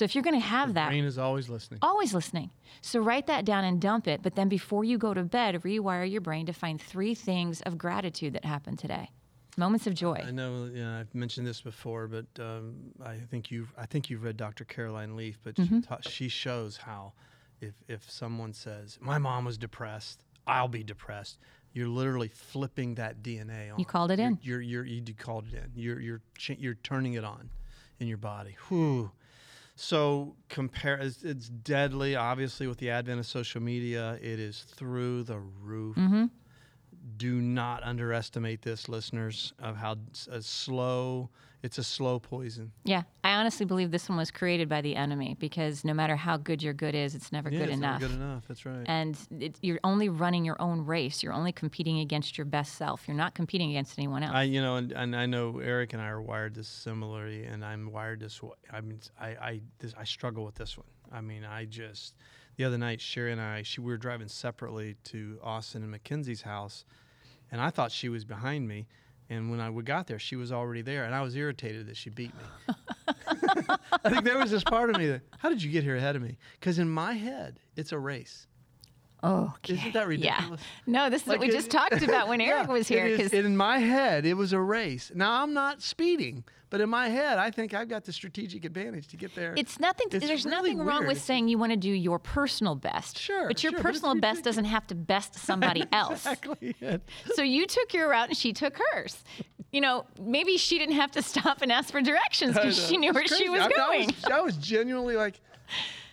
So 0.00 0.04
if 0.04 0.14
you're 0.14 0.24
going 0.24 0.40
to 0.40 0.46
have 0.46 0.72
that, 0.74 0.88
Brain 0.88 1.04
is 1.04 1.18
always 1.18 1.50
listening. 1.50 1.78
always 1.82 2.14
listening. 2.14 2.48
So 2.80 3.00
write 3.00 3.26
that 3.26 3.44
down 3.44 3.64
and 3.64 3.78
dump 3.78 4.08
it. 4.08 4.22
But 4.22 4.34
then 4.34 4.48
before 4.48 4.82
you 4.82 4.96
go 4.96 5.12
to 5.12 5.22
bed, 5.22 5.56
rewire 5.60 6.10
your 6.10 6.22
brain 6.22 6.46
to 6.46 6.54
find 6.54 6.80
three 6.80 7.14
things 7.14 7.60
of 7.60 7.76
gratitude 7.76 8.32
that 8.32 8.46
happened 8.46 8.78
today. 8.78 9.10
Moments 9.58 9.86
of 9.86 9.92
joy. 9.92 10.24
I 10.26 10.30
know, 10.30 10.70
yeah, 10.72 11.00
I've 11.00 11.14
mentioned 11.14 11.46
this 11.46 11.60
before, 11.60 12.08
but 12.08 12.24
um, 12.42 12.76
I 13.04 13.16
think 13.30 13.50
you 13.50 13.68
I 13.76 13.84
think 13.84 14.08
you've 14.08 14.22
read 14.22 14.38
Dr. 14.38 14.64
Caroline 14.64 15.16
Leaf, 15.16 15.38
but 15.42 15.56
Mm-hmm. 15.56 15.80
she, 15.80 15.86
ta- 15.86 15.98
she 16.00 16.28
shows 16.28 16.78
how 16.78 17.12
if 17.60 17.74
if 17.86 18.10
someone 18.10 18.54
says 18.54 18.96
my 19.02 19.18
mom 19.18 19.44
was 19.44 19.58
depressed, 19.58 20.24
I'll 20.46 20.68
be 20.68 20.82
depressed. 20.82 21.36
You're 21.74 21.88
literally 21.88 22.28
flipping 22.28 22.94
that 22.94 23.22
DNA 23.22 23.70
on. 23.70 23.78
You 23.78 23.84
called 23.84 24.12
it 24.12 24.18
You're- 24.18 24.28
in. 24.32 24.38
You're 24.40 24.62
you're 24.62 24.84
you 24.86 25.02
called 25.12 25.44
it 25.52 25.56
in. 25.62 25.70
You're 25.74 26.00
you're 26.00 26.22
ch- 26.38 26.56
you're 26.58 26.78
turning 26.82 27.12
it 27.14 27.24
on 27.24 27.50
in 27.98 28.06
your 28.06 28.16
body. 28.16 28.56
Whew. 28.70 29.10
So 29.82 30.36
compare 30.50 30.98
it's, 30.98 31.22
it's 31.22 31.48
deadly. 31.48 32.14
Obviously, 32.14 32.66
with 32.66 32.76
the 32.76 32.90
advent 32.90 33.18
of 33.18 33.24
social 33.24 33.62
media, 33.62 34.18
it 34.20 34.38
is 34.38 34.66
through 34.76 35.22
the 35.22 35.38
roof. 35.38 35.96
Mm-hmm. 35.96 36.26
Do 37.16 37.40
not 37.40 37.82
underestimate 37.82 38.60
this, 38.60 38.90
listeners, 38.90 39.54
of 39.58 39.76
how 39.76 39.96
a 40.30 40.42
slow. 40.42 41.30
It's 41.62 41.76
a 41.76 41.84
slow 41.84 42.18
poison. 42.18 42.72
Yeah, 42.84 43.02
I 43.22 43.32
honestly 43.32 43.66
believe 43.66 43.90
this 43.90 44.08
one 44.08 44.16
was 44.16 44.30
created 44.30 44.66
by 44.68 44.80
the 44.80 44.96
enemy 44.96 45.36
because 45.38 45.84
no 45.84 45.92
matter 45.92 46.16
how 46.16 46.38
good 46.38 46.62
your 46.62 46.72
good 46.72 46.94
is, 46.94 47.14
it's 47.14 47.32
never 47.32 47.50
Yeah, 47.50 47.58
good 47.58 47.68
it's 47.68 47.76
enough. 47.76 48.00
Not 48.00 48.08
good 48.08 48.16
enough. 48.16 48.44
That's 48.48 48.64
right. 48.64 48.84
And 48.86 49.18
it, 49.38 49.58
you're 49.60 49.80
only 49.84 50.08
running 50.08 50.44
your 50.44 50.60
own 50.60 50.86
race. 50.86 51.22
You're 51.22 51.34
only 51.34 51.52
competing 51.52 51.98
against 52.00 52.38
your 52.38 52.46
best 52.46 52.76
self. 52.76 53.06
You're 53.06 53.16
not 53.16 53.34
competing 53.34 53.70
against 53.70 53.98
anyone 53.98 54.22
else. 54.22 54.34
I, 54.34 54.44
you 54.44 54.62
know, 54.62 54.76
and, 54.76 54.92
and 54.92 55.14
I 55.14 55.26
know 55.26 55.58
Eric 55.58 55.92
and 55.92 56.00
I 56.00 56.08
are 56.08 56.22
wired 56.22 56.54
this 56.54 56.68
similarly, 56.68 57.44
and 57.44 57.62
I'm 57.62 57.92
wired 57.92 58.20
this 58.20 58.42
way. 58.42 58.52
I 58.72 58.80
mean, 58.80 59.00
I, 59.20 59.28
I, 59.28 59.60
this, 59.80 59.92
I 59.98 60.04
struggle 60.04 60.46
with 60.46 60.54
this 60.54 60.78
one. 60.78 60.86
I 61.12 61.20
mean, 61.20 61.44
I 61.44 61.66
just, 61.66 62.14
the 62.56 62.64
other 62.64 62.78
night, 62.78 63.02
Sherry 63.02 63.32
and 63.32 63.40
I, 63.40 63.62
she, 63.62 63.82
we 63.82 63.88
were 63.92 63.98
driving 63.98 64.28
separately 64.28 64.96
to 65.04 65.38
Austin 65.42 65.82
and 65.82 65.90
Mackenzie's 65.90 66.42
house, 66.42 66.86
and 67.52 67.60
I 67.60 67.68
thought 67.68 67.92
she 67.92 68.08
was 68.08 68.24
behind 68.24 68.66
me. 68.66 68.86
And 69.30 69.48
when 69.50 69.60
I 69.60 69.70
got 69.82 70.08
there, 70.08 70.18
she 70.18 70.34
was 70.36 70.50
already 70.50 70.82
there, 70.82 71.04
and 71.04 71.14
I 71.14 71.22
was 71.22 71.36
irritated 71.36 71.86
that 71.86 71.96
she 71.96 72.10
beat 72.10 72.32
me. 72.34 72.74
I 74.04 74.10
think 74.10 74.24
there 74.24 74.38
was 74.38 74.50
this 74.50 74.64
part 74.64 74.90
of 74.90 74.96
me 74.96 75.06
that, 75.06 75.22
how 75.38 75.48
did 75.48 75.62
you 75.62 75.70
get 75.70 75.84
here 75.84 75.96
ahead 75.96 76.16
of 76.16 76.22
me? 76.22 76.36
Because 76.58 76.78
in 76.80 76.90
my 76.90 77.12
head, 77.14 77.60
it's 77.76 77.92
a 77.92 77.98
race. 77.98 78.48
oh, 79.22 79.52
okay. 79.58 79.74
Isn't 79.74 79.92
that 79.94 80.08
ridiculous? 80.08 80.60
Yeah. 80.86 80.92
No, 80.92 81.10
this 81.10 81.22
is 81.22 81.28
what 81.28 81.38
we 81.38 81.48
it- 81.48 81.52
just 81.52 81.70
talked 81.70 82.02
about 82.02 82.26
when 82.28 82.40
Eric 82.50 82.66
Yeah, 82.66 82.72
was 82.72 82.88
here. 82.88 83.08
Because 83.08 83.32
in 83.32 83.56
my 83.56 83.78
head, 83.78 84.26
it 84.26 84.34
was 84.34 84.52
a 84.52 84.60
race. 84.60 85.12
Now 85.14 85.42
I'm 85.42 85.54
not 85.54 85.80
speeding, 85.80 86.42
but 86.70 86.80
in 86.80 86.88
my 86.88 87.08
head, 87.08 87.36
I 87.38 87.50
think 87.50 87.74
I've 87.74 87.88
got 87.88 88.04
the 88.04 88.12
strategic 88.12 88.64
advantage 88.64 89.08
to 89.08 89.16
get 89.16 89.34
there. 89.34 89.54
It's 89.56 89.78
nothing. 89.80 90.06
It's 90.12 90.24
there's 90.26 90.44
really 90.44 90.56
nothing 90.74 90.78
wrong 90.86 91.00
weird. 91.00 91.08
with 91.08 91.20
saying 91.20 91.48
you 91.48 91.58
want 91.58 91.72
to 91.72 91.76
do 91.76 91.90
your 91.90 92.18
personal 92.18 92.74
best. 92.76 93.18
Sure, 93.18 93.48
But 93.48 93.62
your 93.62 93.72
sure, 93.72 93.78
but 93.78 93.86
personal 93.86 94.14
best 94.14 94.44
doesn't 94.44 94.64
have 94.66 94.86
to 94.88 94.94
best 94.94 95.34
somebody 95.34 95.84
else. 95.92 96.12
exactly 96.26 96.74
it. 96.80 97.02
So 97.34 97.42
you 97.42 97.66
took 97.66 97.92
your 97.92 98.08
route 98.08 98.28
and 98.28 98.36
she 98.36 98.52
took 98.52 98.78
hers. 98.92 99.22
You 99.72 99.80
know, 99.80 100.06
maybe 100.20 100.56
she 100.56 100.78
didn't 100.78 100.96
have 100.96 101.10
to 101.12 101.22
stop 101.32 101.62
and 101.62 101.70
ask 101.70 101.90
for 101.92 102.00
directions 102.00 102.54
because 102.54 102.88
she 102.88 102.96
knew 102.96 103.12
where 103.12 103.26
she 103.26 103.48
was 103.48 103.60
I 103.62 103.68
mean, 103.68 103.78
I 103.80 103.86
going. 103.86 104.06
was, 104.06 104.24
I 104.24 104.40
was 104.40 104.56
genuinely 104.56 105.16
like, 105.16 105.40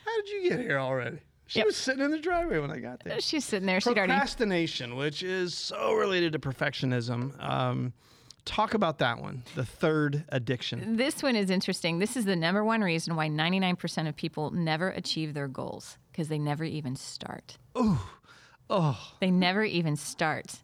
how 0.05 0.15
did 0.21 0.29
you 0.29 0.49
get 0.49 0.59
here 0.59 0.79
already? 0.79 1.17
She 1.49 1.59
Yep. 1.59 1.65
was 1.67 1.77
sitting 1.77 2.03
in 2.03 2.11
the 2.11 2.19
driveway 2.19 2.59
when 2.59 2.71
I 2.71 2.79
got 2.79 3.01
there. 3.03 3.21
She's 3.21 3.45
sitting 3.45 3.65
there. 3.65 3.79
She'd 3.79 3.91
already. 3.97 4.11
Procrastination, 4.11 4.95
which 4.97 5.23
is 5.23 5.53
so 5.55 5.93
related 5.93 6.33
to 6.33 6.39
perfectionism. 6.39 7.41
Um, 7.41 7.93
talk 8.47 8.73
about 8.73 8.97
that 8.99 9.19
one, 9.21 9.43
the 9.55 9.65
third 9.65 10.23
addiction. 10.29 10.97
This 10.97 11.21
one 11.21 11.35
is 11.35 11.49
interesting. 11.51 11.99
This 11.99 12.17
is 12.17 12.25
the 12.25 12.35
number 12.35 12.63
one 12.63 12.81
reason 12.81 13.15
why 13.15 13.27
99% 13.27 14.07
of 14.07 14.15
people 14.15 14.49
never 14.51 14.89
achieve 14.89 15.33
their 15.33 15.47
goals 15.47 15.97
because 16.11 16.29
they 16.29 16.39
never 16.39 16.63
even 16.63 16.95
start. 16.95 17.57
Oh, 17.75 18.09
Oh. 18.69 19.13
They 19.21 19.31
never 19.31 19.63
even 19.63 19.95
start. 19.95 20.57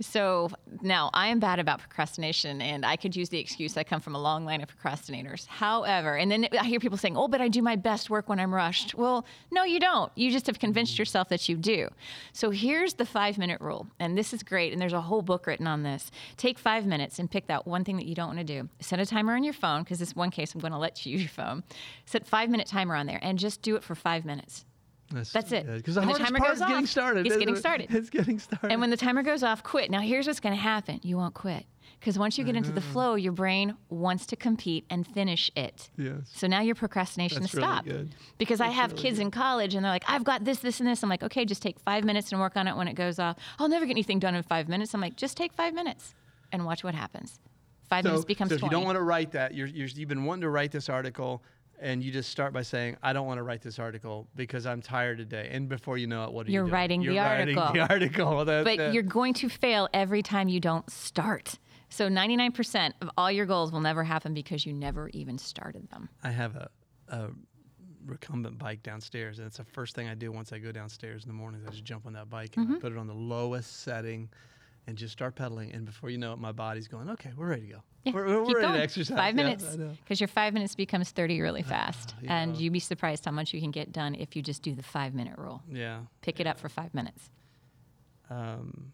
So 0.00 0.48
now 0.80 1.10
I 1.14 1.28
am 1.28 1.38
bad 1.38 1.58
about 1.58 1.78
procrastination 1.78 2.60
and 2.60 2.84
I 2.84 2.96
could 2.96 3.14
use 3.14 3.28
the 3.28 3.38
excuse 3.38 3.76
I 3.76 3.84
come 3.84 4.00
from 4.00 4.14
a 4.14 4.20
long 4.20 4.44
line 4.44 4.60
of 4.62 4.68
procrastinators. 4.68 5.46
However, 5.46 6.16
and 6.16 6.30
then 6.30 6.48
I 6.58 6.64
hear 6.64 6.80
people 6.80 6.98
saying, 6.98 7.16
oh, 7.16 7.28
but 7.28 7.40
I 7.40 7.48
do 7.48 7.62
my 7.62 7.76
best 7.76 8.10
work 8.10 8.28
when 8.28 8.40
I'm 8.40 8.54
rushed. 8.54 8.94
Well, 8.94 9.24
no, 9.50 9.64
you 9.64 9.78
don't. 9.78 10.10
You 10.16 10.30
just 10.30 10.46
have 10.46 10.58
convinced 10.58 10.94
mm-hmm. 10.94 11.02
yourself 11.02 11.28
that 11.28 11.48
you 11.48 11.56
do. 11.56 11.88
So 12.32 12.50
here's 12.50 12.94
the 12.94 13.06
five 13.06 13.38
minute 13.38 13.60
rule. 13.60 13.86
And 14.00 14.16
this 14.16 14.32
is 14.32 14.42
great. 14.42 14.72
And 14.72 14.80
there's 14.80 14.92
a 14.92 15.00
whole 15.00 15.22
book 15.22 15.46
written 15.46 15.66
on 15.66 15.82
this. 15.82 16.10
Take 16.36 16.58
five 16.58 16.86
minutes 16.86 17.18
and 17.18 17.30
pick 17.30 17.46
that 17.46 17.66
one 17.66 17.84
thing 17.84 17.96
that 17.96 18.06
you 18.06 18.14
don't 18.14 18.28
want 18.28 18.38
to 18.38 18.44
do. 18.44 18.68
Set 18.80 18.98
a 18.98 19.06
timer 19.06 19.34
on 19.34 19.44
your 19.44 19.52
phone, 19.52 19.82
because 19.82 19.98
this 19.98 20.16
one 20.16 20.30
case 20.30 20.54
I'm 20.54 20.60
going 20.60 20.72
to 20.72 20.78
let 20.78 21.04
you 21.04 21.12
use 21.12 21.22
your 21.22 21.28
phone. 21.28 21.62
Set 22.06 22.26
five 22.26 22.50
minute 22.50 22.66
timer 22.66 22.94
on 22.94 23.06
there 23.06 23.20
and 23.22 23.38
just 23.38 23.62
do 23.62 23.76
it 23.76 23.84
for 23.84 23.94
five 23.94 24.24
minutes. 24.24 24.64
That's 25.12 25.52
it. 25.52 25.66
Because 25.66 25.94
the 25.94 26.00
the 26.00 26.12
timer 26.14 26.38
goes 26.38 26.54
is 26.54 26.60
getting 26.60 26.76
off, 26.76 26.88
started. 26.88 27.26
it's 27.26 27.36
getting 27.36 27.56
started. 27.56 27.94
It's 27.94 28.10
getting 28.10 28.38
started. 28.38 28.72
And 28.72 28.80
when 28.80 28.90
the 28.90 28.96
timer 28.96 29.22
goes 29.22 29.42
off, 29.42 29.62
quit. 29.62 29.90
Now, 29.90 30.00
here's 30.00 30.26
what's 30.26 30.40
going 30.40 30.54
to 30.54 30.60
happen 30.60 31.00
you 31.02 31.16
won't 31.16 31.34
quit. 31.34 31.66
Because 32.02 32.18
once 32.18 32.36
you 32.36 32.42
get 32.42 32.56
into 32.56 32.72
the 32.72 32.80
flow, 32.80 33.14
your 33.14 33.30
brain 33.30 33.76
wants 33.88 34.26
to 34.26 34.36
compete 34.36 34.84
and 34.90 35.06
finish 35.06 35.52
it. 35.54 35.88
Yes. 35.96 36.14
So 36.34 36.48
now 36.48 36.60
your 36.60 36.74
procrastination 36.74 37.42
That's 37.42 37.54
is 37.54 37.58
really 37.60 37.68
stopped. 37.68 37.86
good. 37.86 38.14
Because 38.38 38.60
I 38.60 38.68
have 38.70 38.96
kids 38.96 39.20
in 39.20 39.30
college 39.30 39.76
and 39.76 39.84
they're 39.84 39.92
like, 39.92 40.02
I've 40.08 40.24
got 40.24 40.44
this, 40.44 40.58
this, 40.58 40.80
and 40.80 40.88
this. 40.88 41.04
I'm 41.04 41.08
like, 41.08 41.22
okay, 41.22 41.44
just 41.44 41.62
take 41.62 41.78
five 41.78 42.02
minutes 42.02 42.32
and 42.32 42.40
work 42.40 42.56
on 42.56 42.66
it 42.66 42.76
when 42.76 42.88
it 42.88 42.94
goes 42.94 43.20
off. 43.20 43.36
I'll 43.60 43.68
never 43.68 43.86
get 43.86 43.92
anything 43.92 44.18
done 44.18 44.34
in 44.34 44.42
five 44.42 44.68
minutes. 44.68 44.94
I'm 44.94 45.00
like, 45.00 45.14
just 45.14 45.36
take 45.36 45.52
five 45.52 45.74
minutes 45.74 46.12
and 46.50 46.64
watch 46.64 46.82
what 46.82 46.96
happens. 46.96 47.38
Five 47.88 48.02
so, 48.02 48.08
minutes 48.08 48.24
becomes 48.24 48.50
so 48.50 48.54
if 48.56 48.60
20. 48.62 48.74
you 48.74 48.80
don't 48.80 48.86
want 48.86 48.96
to 48.96 49.02
write 49.02 49.30
that, 49.32 49.54
you're, 49.54 49.68
you're, 49.68 49.86
you've 49.86 50.08
been 50.08 50.24
wanting 50.24 50.42
to 50.42 50.50
write 50.50 50.72
this 50.72 50.88
article, 50.88 51.42
and 51.82 52.02
you 52.02 52.10
just 52.12 52.30
start 52.30 52.52
by 52.52 52.62
saying, 52.62 52.96
"I 53.02 53.12
don't 53.12 53.26
want 53.26 53.38
to 53.38 53.42
write 53.42 53.60
this 53.60 53.78
article 53.78 54.28
because 54.36 54.64
I'm 54.66 54.80
tired 54.80 55.18
today." 55.18 55.48
And 55.52 55.68
before 55.68 55.98
you 55.98 56.06
know 56.06 56.24
it, 56.24 56.32
what 56.32 56.46
are 56.46 56.50
You're 56.50 56.62
you 56.62 56.66
doing? 56.70 56.72
writing 56.72 57.02
you're 57.02 57.14
the 57.14 57.20
writing 57.20 57.58
article. 57.58 57.74
the 57.86 57.92
article. 57.92 58.44
That, 58.46 58.64
but 58.64 58.76
that- 58.78 58.94
you're 58.94 59.02
going 59.02 59.34
to 59.34 59.48
fail 59.48 59.88
every 59.92 60.22
time 60.22 60.48
you 60.48 60.60
don't 60.60 60.88
start. 60.90 61.58
So 61.90 62.08
99% 62.08 62.92
of 63.02 63.10
all 63.18 63.30
your 63.30 63.44
goals 63.44 63.70
will 63.70 63.80
never 63.80 64.02
happen 64.02 64.32
because 64.32 64.64
you 64.64 64.72
never 64.72 65.10
even 65.10 65.36
started 65.36 65.90
them. 65.90 66.08
I 66.24 66.30
have 66.30 66.56
a, 66.56 66.70
a 67.10 67.28
recumbent 68.06 68.58
bike 68.58 68.82
downstairs, 68.82 69.38
and 69.38 69.46
it's 69.46 69.58
the 69.58 69.64
first 69.64 69.94
thing 69.94 70.08
I 70.08 70.14
do 70.14 70.32
once 70.32 70.52
I 70.52 70.58
go 70.58 70.72
downstairs 70.72 71.24
in 71.24 71.28
the 71.28 71.34
mornings. 71.34 71.64
I 71.66 71.70
just 71.70 71.84
jump 71.84 72.06
on 72.06 72.14
that 72.14 72.30
bike 72.30 72.56
and 72.56 72.66
Mm-hmm. 72.66 72.76
put 72.78 72.92
it 72.92 72.98
on 72.98 73.06
the 73.06 73.14
lowest 73.14 73.82
setting, 73.82 74.30
and 74.86 74.96
just 74.96 75.12
start 75.12 75.34
pedaling. 75.36 75.72
And 75.72 75.84
before 75.86 76.10
you 76.10 76.18
know 76.18 76.32
it, 76.32 76.38
my 76.38 76.52
body's 76.52 76.88
going, 76.88 77.08
"Okay, 77.10 77.30
we're 77.36 77.48
ready 77.48 77.62
to 77.66 77.72
go. 77.74 77.82
Yeah, 78.04 78.12
we're 78.14 78.26
we're 78.26 78.40
ready 78.46 78.60
going. 78.62 78.74
to 78.74 78.82
exercise." 78.82 79.16
Five 79.16 79.36
Yeah, 79.36 79.44
minutes, 79.44 79.76
because 80.04 80.20
your 80.20 80.28
five 80.28 80.52
minutes 80.54 80.74
becomes 80.74 81.10
30 81.10 81.40
really 81.40 81.62
fast. 81.62 82.14
And 82.26 82.54
yeah. 82.56 82.62
you'd 82.62 82.72
be 82.72 82.80
surprised 82.80 83.24
how 83.24 83.30
much 83.32 83.52
you 83.54 83.60
can 83.60 83.70
get 83.70 83.92
done 83.92 84.14
if 84.14 84.34
you 84.36 84.42
just 84.42 84.62
do 84.62 84.74
the 84.74 84.82
five 84.82 85.14
minute 85.14 85.38
rule. 85.38 85.62
Yeah. 85.70 86.00
Pick 86.20 86.40
it 86.40 86.46
up 86.46 86.58
for 86.58 86.68
five 86.68 86.92
minutes. 86.94 87.30
um, 88.30 88.92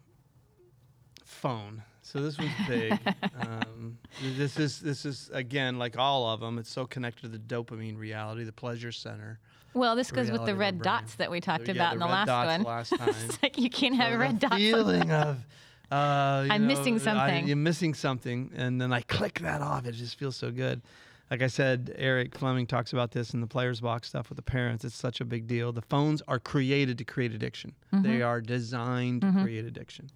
phone. 1.25 1.83
So 2.01 2.21
this 2.21 2.37
was 2.39 2.49
big. 2.67 2.97
um, 3.41 3.97
this 4.35 4.57
is 4.57 4.79
this 4.79 5.05
is 5.05 5.29
again 5.33 5.77
like 5.77 5.97
all 5.97 6.27
of 6.29 6.39
them. 6.39 6.57
It's 6.57 6.71
so 6.71 6.85
connected 6.85 7.21
to 7.23 7.27
the 7.27 7.37
dopamine 7.37 7.97
reality, 7.97 8.43
the 8.43 8.51
pleasure 8.51 8.91
center. 8.91 9.39
Well, 9.75 9.95
this 9.95 10.09
goes 10.09 10.31
with 10.31 10.45
the 10.45 10.55
red 10.55 10.81
dots 10.81 11.15
that 11.15 11.29
we 11.29 11.39
talked 11.41 11.67
Yeah, 11.67 11.73
about 11.75 11.89
the 11.89 11.93
in 11.93 11.99
the 11.99 12.05
red 12.07 12.11
last 12.11 12.27
dots 12.27 12.47
one. 12.47 12.63
last 12.63 12.89
time. 12.97 13.09
it's 13.29 13.43
like 13.43 13.57
you 13.59 13.69
can't 13.69 13.95
have 13.95 14.13
So 14.13 14.17
red 14.17 14.35
the 14.39 14.47
dots. 14.47 14.55
feeling 14.55 15.11
of 15.11 15.45
uh, 15.91 16.43
you 16.45 16.51
I'm 16.53 16.61
know, 16.61 16.67
missing 16.67 16.95
I- 16.95 16.97
something. 16.99 17.47
you're 17.47 17.57
missing 17.57 17.93
something, 17.93 18.51
and 18.55 18.79
then 18.79 18.93
I 18.93 19.01
click 19.01 19.39
that 19.39 19.61
off. 19.61 19.85
It 19.85 19.93
just 19.93 20.17
feels 20.19 20.35
so 20.35 20.51
good. 20.51 20.81
Like 21.31 21.43
I 21.43 21.47
said, 21.47 21.93
Eric 21.95 22.35
Fleming 22.35 22.65
talks 22.65 22.91
about 22.91 23.11
this 23.11 23.35
in 23.35 23.41
the 23.41 23.47
players 23.47 23.81
box 23.81 24.07
stuff 24.07 24.29
with 24.29 24.37
the 24.37 24.41
parents. 24.41 24.83
It's 24.83 24.95
such 24.95 25.21
a 25.21 25.25
big 25.25 25.45
deal. 25.45 25.71
The 25.71 25.83
phones 25.83 26.23
are 26.27 26.39
created 26.39 26.97
to 26.97 27.03
create 27.03 27.33
addiction. 27.33 27.75
Mm-hmm. 27.93 28.03
They 28.03 28.21
are 28.23 28.41
designed 28.41 29.21
to 29.21 29.31
create 29.43 29.65
addiction. 29.65 30.09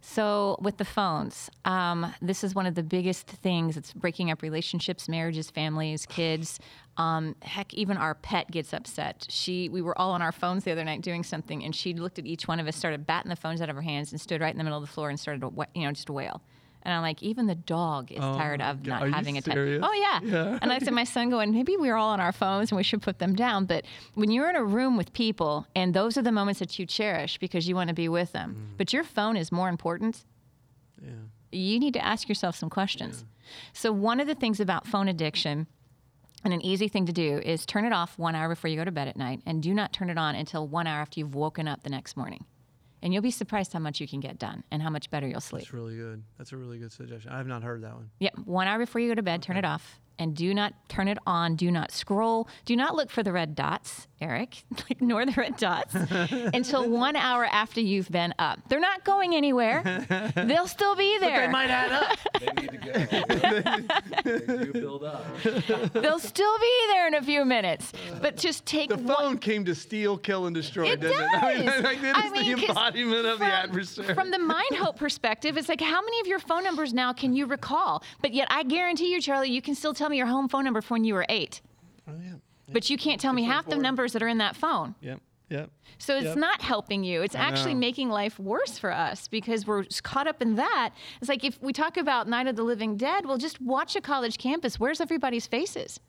So, 0.00 0.56
with 0.60 0.76
the 0.76 0.84
phones, 0.84 1.50
um, 1.64 2.14
this 2.20 2.44
is 2.44 2.54
one 2.54 2.66
of 2.66 2.74
the 2.74 2.82
biggest 2.82 3.26
things. 3.26 3.76
It's 3.76 3.92
breaking 3.92 4.30
up 4.30 4.42
relationships, 4.42 5.08
marriages, 5.08 5.50
families, 5.50 6.06
kids. 6.06 6.60
Um, 6.96 7.36
heck, 7.42 7.72
even 7.74 7.96
our 7.96 8.14
pet 8.14 8.50
gets 8.50 8.72
upset. 8.72 9.26
She, 9.30 9.68
we 9.68 9.82
were 9.82 9.98
all 9.98 10.12
on 10.12 10.22
our 10.22 10.32
phones 10.32 10.64
the 10.64 10.72
other 10.72 10.84
night 10.84 11.00
doing 11.00 11.24
something, 11.24 11.64
and 11.64 11.74
she 11.74 11.94
looked 11.94 12.18
at 12.18 12.26
each 12.26 12.46
one 12.46 12.60
of 12.60 12.66
us, 12.66 12.76
started 12.76 13.06
batting 13.06 13.30
the 13.30 13.36
phones 13.36 13.60
out 13.62 13.70
of 13.70 13.76
her 13.76 13.82
hands, 13.82 14.12
and 14.12 14.20
stood 14.20 14.40
right 14.40 14.52
in 14.52 14.58
the 14.58 14.64
middle 14.64 14.78
of 14.78 14.86
the 14.86 14.92
floor 14.92 15.08
and 15.08 15.18
started, 15.18 15.40
to, 15.40 15.50
you 15.74 15.84
know, 15.84 15.92
just 15.92 16.10
wail. 16.10 16.42
And 16.84 16.92
I'm 16.92 17.00
like, 17.02 17.22
even 17.22 17.46
the 17.46 17.54
dog 17.54 18.12
is 18.12 18.18
Oh 18.20 18.34
tired 18.36 18.60
of 18.60 18.84
not 18.86 19.08
having 19.10 19.38
a 19.38 19.40
touch. 19.40 19.54
serious? 19.54 19.82
Oh 19.82 19.92
yeah. 19.94 20.20
Yeah. 20.22 20.58
And 20.60 20.70
I 20.70 20.78
said, 20.80 20.92
my 20.92 21.04
son 21.04 21.30
going, 21.30 21.52
maybe 21.52 21.76
we're 21.78 21.96
all 21.96 22.10
on 22.10 22.20
our 22.20 22.32
phones 22.32 22.70
and 22.70 22.76
we 22.76 22.82
should 22.82 23.00
put 23.00 23.18
them 23.18 23.34
down. 23.34 23.64
But 23.64 23.86
when 24.14 24.30
you're 24.30 24.50
in 24.50 24.56
a 24.56 24.64
room 24.64 24.96
with 24.98 25.12
people, 25.14 25.66
and 25.74 25.94
those 25.94 26.18
are 26.18 26.22
the 26.22 26.32
moments 26.32 26.60
that 26.60 26.78
you 26.78 26.84
cherish 26.84 27.38
because 27.38 27.66
you 27.66 27.74
want 27.74 27.88
to 27.88 27.94
be 27.94 28.08
with 28.08 28.32
them, 28.32 28.54
Mm. 28.54 28.76
but 28.76 28.92
your 28.92 29.02
phone 29.04 29.36
is 29.36 29.50
more 29.50 29.68
important 29.70 30.24
Yeah. 31.02 31.10
you 31.52 31.78
need 31.80 31.94
to 31.94 32.04
ask 32.04 32.28
yourself 32.28 32.54
some 32.56 32.68
questions. 32.70 33.24
So, 33.72 33.92
one 33.92 34.20
of 34.20 34.26
the 34.26 34.34
things 34.34 34.60
about 34.60 34.86
phone 34.86 35.08
addiction, 35.08 35.66
and 36.44 36.52
an 36.52 36.60
easy 36.64 36.88
thing 36.88 37.06
to 37.06 37.12
do, 37.12 37.38
is 37.38 37.64
turn 37.64 37.84
it 37.86 37.92
off 37.92 38.18
one 38.18 38.34
hour 38.34 38.48
before 38.48 38.68
you 38.68 38.76
go 38.76 38.84
to 38.84 38.90
bed 38.92 39.08
at 39.08 39.16
night, 39.16 39.40
and 39.46 39.62
do 39.62 39.72
not 39.72 39.92
turn 39.92 40.10
it 40.10 40.18
on 40.18 40.34
until 40.34 40.66
one 40.68 40.86
hour 40.86 41.00
after 41.00 41.20
you've 41.20 41.34
woken 41.34 41.66
up 41.68 41.82
the 41.82 41.90
next 41.90 42.16
morning. 42.16 42.44
And 43.04 43.12
you'll 43.12 43.22
be 43.22 43.30
surprised 43.30 43.74
how 43.74 43.80
much 43.80 44.00
you 44.00 44.08
can 44.08 44.20
get 44.20 44.38
done 44.38 44.64
and 44.70 44.80
how 44.80 44.88
much 44.88 45.10
better 45.10 45.28
you'll 45.28 45.40
sleep. 45.40 45.64
That's 45.64 45.74
really 45.74 45.94
good. 45.94 46.24
That's 46.38 46.52
a 46.52 46.56
really 46.56 46.78
good 46.78 46.90
suggestion. 46.90 47.30
I 47.30 47.36
have 47.36 47.46
not 47.46 47.62
heard 47.62 47.82
that 47.82 47.94
one. 47.94 48.10
Yep, 48.18 48.38
one 48.46 48.66
hour 48.66 48.78
before 48.78 49.02
you 49.02 49.08
go 49.08 49.14
to 49.14 49.22
bed, 49.22 49.42
turn 49.42 49.58
it 49.58 49.64
off. 49.64 50.00
And 50.18 50.34
do 50.36 50.54
not 50.54 50.74
turn 50.88 51.08
it 51.08 51.18
on. 51.26 51.56
Do 51.56 51.70
not 51.70 51.90
scroll. 51.90 52.48
Do 52.64 52.76
not 52.76 52.94
look 52.94 53.10
for 53.10 53.22
the 53.24 53.32
red 53.32 53.56
dots, 53.56 54.06
Eric. 54.20 54.62
Ignore 54.88 55.26
the 55.26 55.32
red 55.32 55.56
dots 55.56 55.92
until 56.54 56.88
one 56.88 57.16
hour 57.16 57.44
after 57.44 57.80
you've 57.80 58.08
been 58.10 58.32
up. 58.38 58.60
They're 58.68 58.78
not 58.78 59.04
going 59.04 59.34
anywhere. 59.34 59.82
They'll 60.36 60.68
still 60.68 60.94
be 60.94 61.18
there. 61.18 61.40
But 61.40 61.46
they 61.46 61.52
might 61.52 61.70
add 61.70 61.92
up. 61.92 62.18
They 62.38 62.46
need 62.62 62.70
to 62.70 62.78
go. 62.78 62.92
they 64.22 64.64
do 64.66 64.72
build 64.72 65.04
up. 65.04 65.24
They'll 65.92 66.18
still 66.20 66.58
be 66.58 66.80
there 66.88 67.06
in 67.08 67.14
a 67.14 67.22
few 67.22 67.44
minutes. 67.44 67.92
But 68.20 68.36
just 68.36 68.64
take 68.66 68.90
The 68.90 68.96
one. 68.96 69.16
phone 69.16 69.38
came 69.38 69.64
to 69.64 69.74
steal, 69.74 70.16
kill, 70.16 70.46
and 70.46 70.54
destroy, 70.54 70.90
It 70.92 71.00
didn't 71.00 71.20
it? 71.20 71.42
I 71.42 71.54
mean, 71.56 71.66
does. 71.66 71.82
like, 71.82 71.98
it 72.02 72.16
I 72.16 72.30
mean, 72.30 72.50
the 72.52 72.60
'cause 72.60 72.68
embodiment 72.70 73.26
of 73.26 73.38
the 73.40 73.44
adversary. 73.46 74.14
From 74.14 74.30
the 74.30 74.38
mind 74.38 74.76
hope 74.76 74.96
perspective, 74.96 75.56
it's 75.56 75.68
like 75.68 75.80
how 75.80 76.00
many 76.00 76.20
of 76.20 76.26
your 76.26 76.38
phone 76.38 76.62
numbers 76.64 76.94
now 76.94 77.12
can 77.12 77.34
you 77.34 77.46
recall? 77.46 78.02
But 78.22 78.32
yet, 78.32 78.46
I 78.50 78.62
guarantee 78.62 79.12
you, 79.12 79.20
Charlie, 79.20 79.50
you 79.50 79.60
can 79.62 79.74
still 79.74 79.92
tell 79.94 80.03
me 80.08 80.16
your 80.16 80.26
home 80.26 80.48
phone 80.48 80.64
number 80.64 80.80
from 80.80 80.96
when 80.96 81.04
you 81.04 81.14
were 81.14 81.26
eight. 81.28 81.60
oh, 82.08 82.12
yeah. 82.22 82.34
But 82.72 82.88
you 82.90 82.96
can't 82.96 83.20
tell 83.20 83.32
me 83.32 83.44
half 83.44 83.66
the 83.66 83.76
numbers 83.76 84.12
that 84.14 84.22
are 84.22 84.28
in 84.28 84.38
that 84.38 84.56
phone. 84.56 84.94
Yep. 85.02 85.20
Yep. 85.50 85.70
So 85.98 86.16
it's 86.16 86.24
Yep. 86.24 86.36
not 86.38 86.62
helping 86.62 87.04
you. 87.04 87.20
It's 87.22 87.34
actually 87.34 87.74
know. 87.74 87.80
making 87.80 88.08
life 88.08 88.38
worse 88.38 88.78
for 88.78 88.90
us 88.90 89.28
because 89.28 89.66
we're 89.66 89.84
caught 90.02 90.26
up 90.26 90.40
in 90.40 90.56
that. 90.56 90.90
It's 91.20 91.28
like 91.28 91.44
if 91.44 91.60
we 91.62 91.72
talk 91.74 91.98
about 91.98 92.26
Night 92.26 92.46
of 92.46 92.56
the 92.56 92.62
Living 92.62 92.96
Dead, 92.96 93.26
well, 93.26 93.36
just 93.36 93.60
watch 93.60 93.94
a 93.94 94.00
college 94.00 94.38
campus. 94.38 94.80
Where's 94.80 95.00
everybody's 95.00 95.46
faces? 95.46 96.00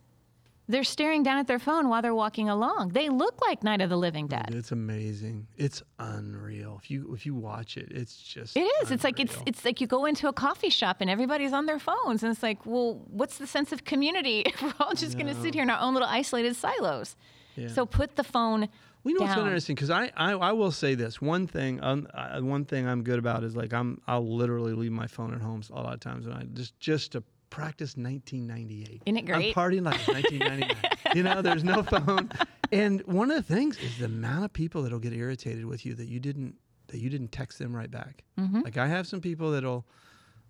They're 0.68 0.84
staring 0.84 1.22
down 1.22 1.38
at 1.38 1.48
their 1.48 1.60
phone 1.60 1.90
while 1.90 2.02
they're 2.02 2.16
walking 2.16 2.50
along. 2.50 2.90
They 2.90 3.10
look 3.10 3.40
like 3.42 3.64
Night 3.64 3.82
of 3.82 3.90
the 3.90 3.98
Living 3.98 4.28
Dead. 4.28 4.54
It's 4.54 4.72
amazing. 4.72 5.48
It's 5.58 5.84
unreal. 6.00 6.80
If 6.82 6.90
you 6.90 7.14
if 7.14 7.26
you 7.26 7.36
watch 7.36 7.78
it, 7.78 7.92
it's 7.92 8.18
just 8.18 8.58
It 8.58 8.62
is. 8.82 8.92
It's 8.92 9.04
like 9.04 9.20
it's 9.20 9.38
it's 9.46 9.64
like 9.64 9.80
you 9.80 9.88
go 9.88 10.06
into 10.06 10.28
a 10.28 10.34
coffee 10.34 10.72
shop 10.72 10.98
and 11.02 11.10
everybody's 11.10 11.54
on 11.54 11.68
their 11.68 11.80
phones, 11.80 12.24
and 12.24 12.32
it's 12.32 12.42
like, 12.42 12.66
well, 12.66 13.02
what's 13.10 13.38
the 13.38 13.48
sense 13.48 13.72
of 13.72 13.86
community 13.86 14.40
if 14.46 14.62
we're 14.62 14.74
all 14.80 14.96
just 14.96 15.18
going 15.18 15.28
to 15.28 15.40
sit 15.42 15.54
here 15.54 15.64
in 15.64 15.70
our 15.70 15.80
own 15.80 15.94
little 15.94 16.10
isolated 16.10 16.56
silos? 16.56 17.16
Yeah. 17.56 17.68
So 17.70 17.86
put 17.86 18.16
the 18.16 18.24
phone 18.24 18.68
you 19.06 19.14
know 19.14 19.22
what's 19.22 19.36
down. 19.36 19.46
interesting? 19.46 19.76
Because 19.76 19.92
I, 19.92 20.12
I 20.18 20.32
I 20.32 20.52
will 20.52 20.72
say 20.72 20.96
this 20.96 21.22
one 21.22 21.46
thing. 21.46 21.80
Um, 21.84 22.08
uh, 22.14 22.42
one 22.42 22.66
thing 22.66 22.88
I'm 22.88 23.04
good 23.04 23.20
about 23.20 23.44
is 23.44 23.56
like 23.56 23.72
I'm 23.72 24.02
I'll 24.08 24.28
literally 24.28 24.74
leave 24.74 24.92
my 24.92 25.06
phone 25.06 25.34
at 25.34 25.42
home 25.42 25.62
a 25.72 25.82
lot 25.82 25.94
of 25.94 26.00
times, 26.00 26.26
and 26.26 26.34
I 26.34 26.46
just 26.54 26.78
just 26.80 27.12
to 27.12 27.24
practice 27.50 27.96
1998. 27.98 29.04
Isn't 29.06 29.18
it 29.18 29.26
great? 29.26 29.56
I'm 29.58 29.64
partying 29.72 29.84
like 29.86 29.96
it's 29.96 30.08
1999. 30.08 31.16
you 31.16 31.24
know, 31.24 31.42
there's 31.42 31.64
no 31.64 31.84
phone, 31.94 32.30
and 32.72 33.02
one 33.06 33.32
of 33.32 33.38
the 33.48 33.54
things 33.56 33.78
is 33.80 33.98
the 33.98 34.06
amount 34.06 34.46
of 34.46 34.54
people 34.54 34.82
that'll 34.84 35.00
get 35.00 35.14
irritated 35.14 35.66
with 35.66 35.86
you 35.86 35.94
that 35.96 36.08
you 36.08 36.20
didn't 36.20 36.56
that 36.88 37.00
you 37.00 37.10
didn't 37.10 37.32
text 37.32 37.58
them 37.60 37.76
right 37.76 37.90
back. 37.90 38.24
Mm-hmm. 38.40 38.62
Like 38.62 38.78
I 38.78 38.88
have 38.88 39.08
some 39.08 39.22
people 39.22 39.52
that'll 39.52 39.86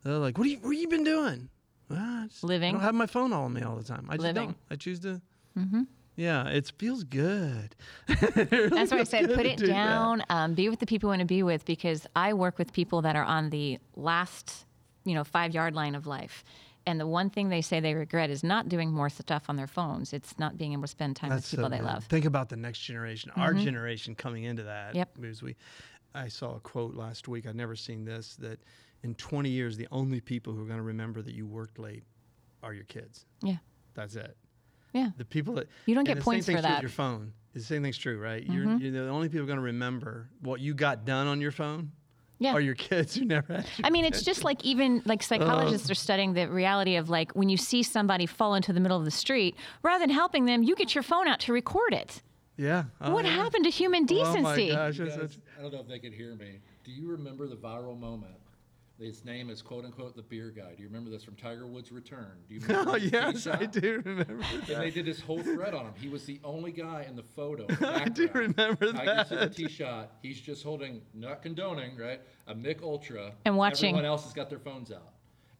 they're 0.04 0.14
like, 0.18 0.38
"What 0.38 0.48
are 0.48 0.50
you 0.50 0.58
what 0.58 0.72
have 0.74 0.82
you 0.82 0.88
been 0.88 1.04
doing?" 1.04 1.50
Well, 1.90 2.28
just- 2.28 2.44
Living. 2.44 2.70
I 2.70 2.72
don't 2.74 2.82
have 2.82 2.96
my 2.96 3.06
phone 3.06 3.32
all 3.34 3.46
on 3.46 3.54
me 3.54 3.62
all 3.62 3.76
the 3.76 3.84
time. 3.84 4.08
I 4.10 4.14
just 4.14 4.24
Living. 4.24 4.46
don't. 4.48 4.58
I 4.72 4.76
choose 4.76 5.00
to. 5.02 5.22
Mhm. 5.58 5.88
Yeah, 6.18 6.48
it 6.48 6.72
feels 6.78 7.04
good. 7.04 7.76
It 8.08 8.50
really 8.52 8.70
That's 8.70 8.92
why 8.92 9.00
I 9.00 9.04
said 9.04 9.34
put 9.34 9.46
it 9.46 9.58
do 9.58 9.68
down. 9.68 10.24
Um, 10.30 10.54
be 10.54 10.70
with 10.70 10.80
the 10.80 10.86
people 10.86 11.08
you 11.08 11.12
want 11.12 11.20
to 11.20 11.26
be 11.26 11.44
with 11.44 11.66
because 11.66 12.08
I 12.16 12.34
work 12.34 12.58
with 12.58 12.72
people 12.72 13.02
that 13.02 13.16
are 13.18 13.24
on 13.24 13.50
the 13.50 13.80
last, 13.98 14.66
you 15.04 15.14
know, 15.14 15.24
five 15.26 15.54
yard 15.54 15.76
line 15.76 15.94
of 15.94 16.08
life. 16.08 16.44
And 16.88 17.00
the 17.00 17.08
one 17.08 17.30
thing 17.30 17.50
they 17.50 17.62
say 17.62 17.80
they 17.80 17.96
regret 17.96 18.30
is 18.30 18.44
not 18.44 18.70
doing 18.70 18.92
more 18.92 19.10
stuff 19.10 19.46
on 19.50 19.56
their 19.56 19.68
phones. 19.68 20.14
It's 20.14 20.38
not 20.38 20.58
being 20.58 20.74
able 20.74 20.84
to 20.84 20.88
spend 20.88 21.16
time 21.16 21.32
with 21.32 21.50
people 21.50 21.66
so 21.66 21.70
they 21.70 21.78
good. 21.78 21.86
love. 21.86 22.04
Think 22.06 22.26
about 22.26 22.50
the 22.50 22.58
next 22.58 22.80
generation, 22.80 23.32
our 23.36 23.54
mm-hmm. 23.54 23.64
generation 23.64 24.14
coming 24.14 24.44
into 24.44 24.64
that. 24.64 24.94
Yep. 24.94 25.10
Because 25.20 25.42
we, 25.42 25.56
I 26.14 26.28
saw 26.28 26.56
a 26.56 26.60
quote 26.60 26.94
last 26.94 27.28
week. 27.28 27.48
I'd 27.48 27.56
never 27.56 27.76
seen 27.76 28.06
this. 28.06 28.36
That 28.36 28.60
in 29.04 29.16
20 29.16 29.50
years, 29.50 29.78
the 29.78 29.88
only 29.92 30.22
people 30.22 30.54
who 30.54 30.62
are 30.62 30.68
going 30.68 30.78
to 30.78 30.84
remember 30.84 31.22
that 31.24 31.34
you 31.34 31.48
worked 31.48 31.80
late 31.80 32.04
are 32.62 32.74
your 32.74 32.86
kids. 32.86 33.26
Yeah. 33.42 33.58
That's 33.96 34.16
it. 34.16 34.38
Yeah. 34.94 35.10
The 35.18 35.26
people 35.26 35.56
that 35.56 35.68
You 35.86 35.96
don't 35.96 36.06
get 36.06 36.20
points 36.20 36.46
for 36.46 36.54
thing's 36.54 36.62
true 36.62 36.70
with 36.70 36.76
that. 36.76 36.82
Your 36.82 36.90
phone. 36.90 37.34
The 37.54 37.62
same 37.62 37.84
thing's 37.84 37.98
true, 37.98 38.20
right? 38.20 38.44
You're, 38.46 38.66
mm-hmm. 38.66 38.78
you're 38.78 38.92
the 38.92 39.10
only 39.10 39.30
people 39.30 39.46
going 39.46 39.58
to 39.58 39.64
remember 39.64 40.30
what 40.42 40.60
you 40.60 40.74
got 40.74 41.06
done 41.06 41.28
on 41.28 41.42
your 41.42 41.52
phone. 41.52 41.92
Yeah. 42.38 42.54
Are 42.54 42.60
your 42.60 42.76
kids 42.76 43.16
who 43.16 43.26
never 43.26 43.54
had. 43.54 43.66
I 43.84 43.90
mean, 43.90 44.04
it's 44.04 44.22
just 44.24 44.44
like 44.44 44.64
even 44.66 45.02
like 45.06 45.24
psychologists 45.24 45.90
are 45.90 45.96
studying 45.96 46.34
the 46.34 46.50
reality 46.50 46.98
of 46.98 47.10
like 47.10 47.32
when 47.32 47.48
you 47.48 47.58
see 47.58 47.82
somebody 47.82 48.26
fall 48.26 48.56
into 48.56 48.74
the 48.74 48.80
middle 48.80 48.98
of 48.98 49.06
the 49.06 49.12
street, 49.12 49.56
rather 49.84 50.02
than 50.06 50.10
helping 50.10 50.46
them, 50.46 50.62
you 50.64 50.76
get 50.76 50.94
your 50.94 51.04
phone 51.04 51.28
out 51.28 51.40
to 51.42 51.54
record 51.54 51.94
it. 51.94 52.22
Yeah. 52.58 52.86
Oh, 53.02 53.14
what 53.14 53.26
yeah. 53.26 53.32
happened 53.32 53.66
to 53.66 53.70
human 53.70 54.06
decency? 54.06 54.40
Oh 54.40 54.42
my 54.42 54.56
decency? 54.56 54.76
gosh. 54.76 54.98
Guys, 54.98 55.08
that's- 55.16 55.38
I 55.58 55.62
don't 55.62 55.74
know 55.74 55.80
if 55.80 55.88
they 55.88 56.00
could 56.00 56.14
hear 56.14 56.36
me. 56.36 56.60
Do 56.84 56.92
you 56.92 57.08
remember 57.08 57.48
the 57.48 57.56
viral 57.56 58.00
moment? 58.00 58.36
His 59.00 59.26
name 59.26 59.50
is 59.50 59.62
quote 59.62 59.84
unquote 59.84 60.16
the 60.16 60.22
beer 60.22 60.52
guy. 60.56 60.74
Do 60.76 60.82
you 60.82 60.88
remember 60.88 61.10
this 61.10 61.24
from 61.24 61.36
Tiger 61.36 61.68
Woods' 61.68 61.92
return? 61.92 62.32
Do 62.48 62.56
you 62.56 62.62
remember 62.68 62.92
Oh 62.92 62.94
his 62.96 63.12
tee 63.12 63.18
yes, 63.18 63.48
I 63.48 63.66
do 63.66 64.02
remember. 64.06 64.40
And 64.70 64.82
they 64.82 64.90
did 64.90 65.06
this 65.06 65.20
whole 65.20 65.44
thread 65.44 65.74
on 65.74 65.86
him. 65.86 65.94
He 66.00 66.08
was 66.08 66.24
the 66.26 66.40
only 66.46 66.72
guy 66.72 67.06
in 67.08 67.18
the 67.18 67.24
photo. 67.24 67.66
I 67.86 68.08
do 68.08 68.30
remember 68.34 68.94
Tiger's 68.94 69.32
in 69.32 69.40
the 69.40 69.46
that. 69.48 69.56
tee 69.56 69.68
shot. 69.68 70.14
He's 70.22 70.40
just 70.40 70.64
holding, 70.64 71.02
not 71.14 71.42
condoning, 71.42 71.98
right? 71.98 72.22
A 72.48 72.56
Mich 72.56 72.80
Ultra. 72.82 73.34
And 73.44 73.58
watching. 73.58 73.90
Everyone 73.90 74.06
else 74.06 74.24
has 74.24 74.34
got 74.34 74.50
their 74.50 74.60
phones 74.60 74.92
out. 74.92 75.15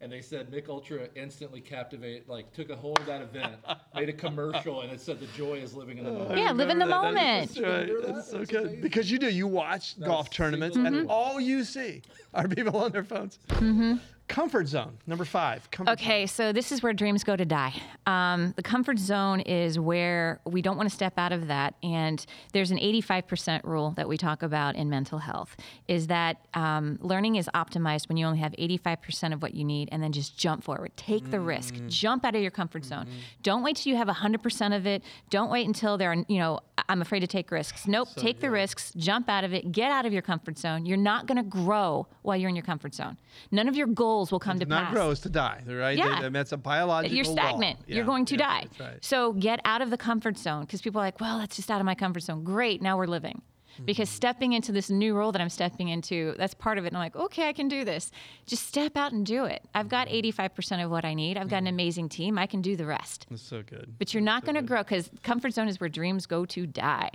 And 0.06 0.14
they 0.14 0.22
said 0.22 0.52
Mich 0.52 0.66
Ultra 0.70 1.08
instantly 1.16 1.60
captivated, 1.60 2.30
like 2.30 2.54
took 2.54 2.70
a 2.70 2.76
hold 2.76 3.00
of 3.00 3.08
that 3.08 3.24
event, 3.24 3.56
made 3.96 4.08
a 4.08 4.14
commercial, 4.14 4.82
and 4.82 4.92
it 4.92 5.02
said 5.02 5.20
the 5.20 5.26
joy 5.36 5.56
is 5.56 5.74
living 5.74 5.98
in 5.98 6.04
the 6.04 6.12
moment. 6.12 6.38
Yeah, 6.38 6.52
live 6.52 6.70
in 6.70 6.78
the 6.78 6.86
that. 6.86 7.02
moment. 7.02 7.56
That's 7.56 7.60
right. 7.60 7.90
That's 8.06 8.18
that? 8.18 8.26
so 8.26 8.38
That's 8.38 8.52
good 8.52 8.62
amazing. 8.66 8.82
because 8.82 9.10
you 9.10 9.18
do. 9.18 9.32
You 9.32 9.48
watch 9.48 10.00
golf 10.00 10.30
tournaments, 10.30 10.78
and 10.78 10.96
mm-hmm. 10.96 11.10
all 11.10 11.42
you 11.42 11.64
see 11.64 12.04
are 12.36 12.48
people 12.48 12.78
on 12.78 12.92
their 12.92 13.04
phones. 13.04 13.40
Mm-hmm. 13.50 13.96
Comfort 14.28 14.68
zone 14.68 14.98
number 15.06 15.24
five. 15.24 15.70
Comfort 15.70 15.92
Okay, 15.94 16.26
so 16.26 16.52
this 16.52 16.72
is 16.72 16.82
where 16.82 16.94
dreams 16.94 17.24
go 17.24 17.36
to 17.36 17.46
die. 17.46 17.74
Um, 18.08 18.54
the 18.56 18.64
comfort 18.64 18.98
zone 18.98 19.40
is 19.42 19.78
where 19.78 20.42
we 20.46 20.64
don't 20.64 20.78
want 20.78 20.90
to 20.90 20.96
step 20.96 21.14
out 21.18 21.32
of 21.32 21.48
that. 21.48 21.76
And 21.84 22.26
there's 22.52 22.72
an 22.72 22.80
85% 22.80 23.64
rule 23.64 23.92
that 23.98 24.08
we 24.08 24.18
talk 24.18 24.42
about 24.42 24.76
in 24.76 24.90
mental 24.90 25.20
health 25.20 25.56
is 25.88 26.08
that 26.08 26.48
um, 26.56 26.98
learning 27.02 27.36
is 27.36 27.48
optimized 27.54 28.10
when 28.10 28.18
you 28.18 28.26
only 28.26 28.40
have 28.40 28.54
85% 28.54 29.34
of 29.34 29.42
what 29.44 29.54
you 29.54 29.64
need 29.64 29.90
and 29.92 30.02
then 30.02 30.12
just 30.12 30.36
jump 30.36 30.64
forward. 30.64 30.92
Take 30.98 31.30
the 31.30 31.40
risk. 31.40 31.76
Jump 31.88 32.26
out 32.26 32.36
of 32.36 32.42
your 32.42 32.52
comfort 32.52 32.84
zone. 32.84 33.08
Don't 33.44 33.62
wait 33.62 33.76
till 33.76 33.92
you 33.92 33.98
have 33.98 34.08
100% 34.08 34.76
of 34.76 34.88
it. 34.88 35.04
Don't 35.30 35.52
wait 35.52 35.68
until 35.68 35.98
there 35.98 36.12
are, 36.12 36.26
you 36.28 36.40
know, 36.40 36.60
I'm 36.90 37.02
afraid 37.02 37.20
to 37.22 37.28
take 37.28 37.52
risks. 37.52 37.88
Nope, 37.88 38.10
take 38.16 38.40
the 38.40 38.50
risks, 38.52 38.92
jump 38.98 39.30
out 39.30 39.44
of 39.44 39.54
it, 39.54 39.72
get 39.72 39.92
out 39.92 40.06
of 40.06 40.14
your 40.14 40.22
comfort 40.22 40.58
zone. 40.58 40.86
You're 40.86 40.98
not 40.98 41.26
going 41.26 41.38
to 41.38 41.44
grow 41.44 42.08
while 42.22 42.38
you're 42.38 42.50
in 42.50 42.56
your 42.56 42.66
comfort 42.66 42.94
zone. 42.94 43.18
None 43.52 43.68
of 43.68 43.76
your 43.76 43.88
goals 43.88 44.15
will 44.32 44.40
come 44.40 44.60
to 44.60 44.66
Not 44.66 44.86
pass 44.86 44.94
grow 44.94 45.10
is 45.12 45.20
to 45.22 45.30
die, 45.30 45.62
right? 45.68 45.98
Yeah. 45.98 46.22
They- 46.22 46.30
that's 46.30 46.52
a 46.52 46.58
biological 46.58 47.16
you're 47.16 47.26
law. 47.26 47.34
stagnant. 47.34 47.80
Yeah, 47.88 47.96
You're 47.98 48.06
going 48.06 48.26
to 48.26 48.36
yeah, 48.36 48.48
die. 48.48 48.62
That's 48.70 48.80
right. 48.80 49.06
So 49.06 49.34
get 49.34 49.60
out 49.66 49.82
of 49.82 49.90
the 49.90 49.98
comfort 49.98 50.38
zone 50.38 50.62
because 50.62 50.82
people 50.82 51.02
are 51.02 51.06
like, 51.06 51.20
well, 51.22 51.40
that's 51.40 51.56
just 51.56 51.70
out 51.72 51.80
of 51.80 51.86
my 51.86 51.96
comfort 51.96 52.22
zone. 52.24 52.44
Great, 52.44 52.82
now 52.82 52.98
we're 52.98 53.08
living. 53.08 53.42
Because 53.84 54.08
Mm-hmm. 54.08 54.16
stepping 54.16 54.54
into 54.54 54.72
this 54.72 54.90
new 54.90 55.14
role 55.14 55.34
that 55.34 55.42
I'm 55.42 55.50
stepping 55.50 55.90
into, 55.90 56.34
that's 56.38 56.54
part 56.54 56.78
of 56.78 56.86
it. 56.86 56.88
And 56.90 56.98
I'm 56.98 57.04
like, 57.04 57.16
okay, 57.18 57.50
I 57.50 57.54
can 57.54 57.68
do 57.68 57.84
this. 57.84 58.10
Just 58.46 58.66
step 58.68 58.96
out 58.96 59.12
and 59.12 59.26
do 59.26 59.44
it. 59.44 59.64
I've 59.76 59.90
got 59.90 60.08
Mm-hmm. 60.08 60.42
85% 60.42 60.86
of 60.86 60.90
what 60.92 61.04
I 61.04 61.14
need. 61.14 61.38
I've 61.38 61.50
got 61.50 61.58
an 61.58 61.68
amazing 61.68 62.08
team. 62.08 62.38
I 62.38 62.46
can 62.48 62.62
do 62.62 62.78
the 62.78 62.86
rest. 62.86 63.26
That's 63.30 63.42
so 63.42 63.64
good. 63.64 63.96
But 64.00 64.14
you're 64.14 64.24
not 64.24 64.46
going 64.46 64.56
to 64.56 64.62
grow 64.62 64.82
because 64.82 65.10
comfort 65.24 65.54
zone 65.54 65.68
is 65.68 65.78
where 65.82 65.90
dreams 65.90 66.26
go 66.26 66.46
to 66.46 66.66
die. 66.66 67.10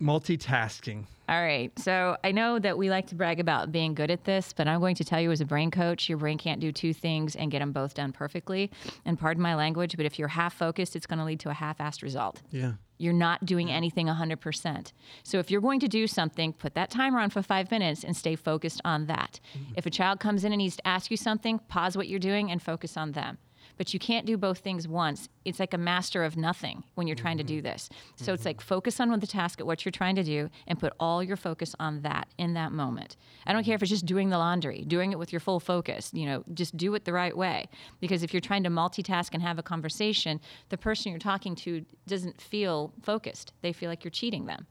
Multitasking. 0.00 1.04
All 1.28 1.42
right. 1.42 1.76
So 1.78 2.16
I 2.22 2.30
know 2.30 2.58
that 2.58 2.78
we 2.78 2.88
like 2.88 3.08
to 3.08 3.16
brag 3.16 3.40
about 3.40 3.72
being 3.72 3.94
good 3.94 4.10
at 4.10 4.24
this, 4.24 4.52
but 4.52 4.68
I'm 4.68 4.78
going 4.78 4.94
to 4.96 5.04
tell 5.04 5.20
you 5.20 5.32
as 5.32 5.40
a 5.40 5.44
brain 5.44 5.72
coach, 5.72 6.08
your 6.08 6.18
brain 6.18 6.38
can't 6.38 6.60
do 6.60 6.70
two 6.70 6.92
things 6.92 7.34
and 7.34 7.50
get 7.50 7.58
them 7.58 7.72
both 7.72 7.94
done 7.94 8.12
perfectly. 8.12 8.70
And 9.04 9.18
pardon 9.18 9.42
my 9.42 9.56
language, 9.56 9.96
but 9.96 10.06
if 10.06 10.18
you're 10.18 10.28
half 10.28 10.54
focused, 10.54 10.94
it's 10.94 11.06
going 11.06 11.18
to 11.18 11.24
lead 11.24 11.40
to 11.40 11.50
a 11.50 11.54
half 11.54 11.78
assed 11.78 12.02
result. 12.02 12.42
Yeah. 12.52 12.74
You're 12.98 13.12
not 13.12 13.44
doing 13.44 13.70
anything 13.70 14.06
100%. 14.06 14.92
So 15.24 15.38
if 15.38 15.50
you're 15.50 15.60
going 15.60 15.80
to 15.80 15.88
do 15.88 16.06
something, 16.06 16.52
put 16.52 16.74
that 16.74 16.90
timer 16.90 17.18
on 17.18 17.30
for 17.30 17.42
five 17.42 17.70
minutes 17.70 18.04
and 18.04 18.16
stay 18.16 18.36
focused 18.36 18.80
on 18.84 19.06
that. 19.06 19.40
Mm-hmm. 19.52 19.72
If 19.76 19.86
a 19.86 19.90
child 19.90 20.20
comes 20.20 20.44
in 20.44 20.52
and 20.52 20.58
needs 20.58 20.76
to 20.76 20.86
ask 20.86 21.10
you 21.10 21.16
something, 21.16 21.58
pause 21.68 21.96
what 21.96 22.08
you're 22.08 22.20
doing 22.20 22.50
and 22.50 22.62
focus 22.62 22.96
on 22.96 23.12
them. 23.12 23.38
But 23.76 23.92
you 23.92 24.00
can't 24.00 24.26
do 24.26 24.36
both 24.36 24.58
things 24.58 24.88
once. 24.88 25.28
It's 25.44 25.60
like 25.60 25.74
a 25.74 25.78
master 25.78 26.24
of 26.24 26.36
nothing 26.36 26.84
when 26.94 27.06
you're 27.06 27.16
trying 27.16 27.38
to 27.38 27.44
do 27.44 27.56
mm-hmm. 27.56 27.66
this. 27.66 27.88
So 28.16 28.32
it's 28.32 28.40
mm-hmm. 28.40 28.48
like 28.48 28.60
focus 28.60 29.00
on 29.00 29.18
the 29.18 29.26
task 29.26 29.60
at 29.60 29.66
what 29.66 29.84
you're 29.84 29.92
trying 29.92 30.16
to 30.16 30.22
do 30.22 30.50
and 30.66 30.78
put 30.78 30.92
all 30.98 31.22
your 31.22 31.36
focus 31.36 31.74
on 31.78 32.02
that 32.02 32.28
in 32.38 32.54
that 32.54 32.72
moment. 32.72 33.16
I 33.46 33.52
don't 33.52 33.64
care 33.64 33.74
if 33.74 33.82
it's 33.82 33.90
just 33.90 34.06
doing 34.06 34.30
the 34.30 34.38
laundry, 34.38 34.84
doing 34.86 35.12
it 35.12 35.18
with 35.18 35.32
your 35.32 35.40
full 35.40 35.60
focus, 35.60 36.10
you 36.12 36.26
know, 36.26 36.44
just 36.54 36.76
do 36.76 36.94
it 36.94 37.04
the 37.04 37.12
right 37.12 37.36
way. 37.36 37.68
Because 38.00 38.22
if 38.22 38.32
you're 38.32 38.40
trying 38.40 38.64
to 38.64 38.70
multitask 38.70 39.30
and 39.32 39.42
have 39.42 39.58
a 39.58 39.62
conversation, 39.62 40.40
the 40.68 40.78
person 40.78 41.12
you're 41.12 41.18
talking 41.18 41.54
to 41.56 41.84
doesn't 42.06 42.40
feel 42.40 42.92
focused. 43.02 43.52
They 43.62 43.72
feel 43.72 43.88
like 43.88 44.04
you're 44.04 44.10
cheating 44.10 44.46
them 44.46 44.66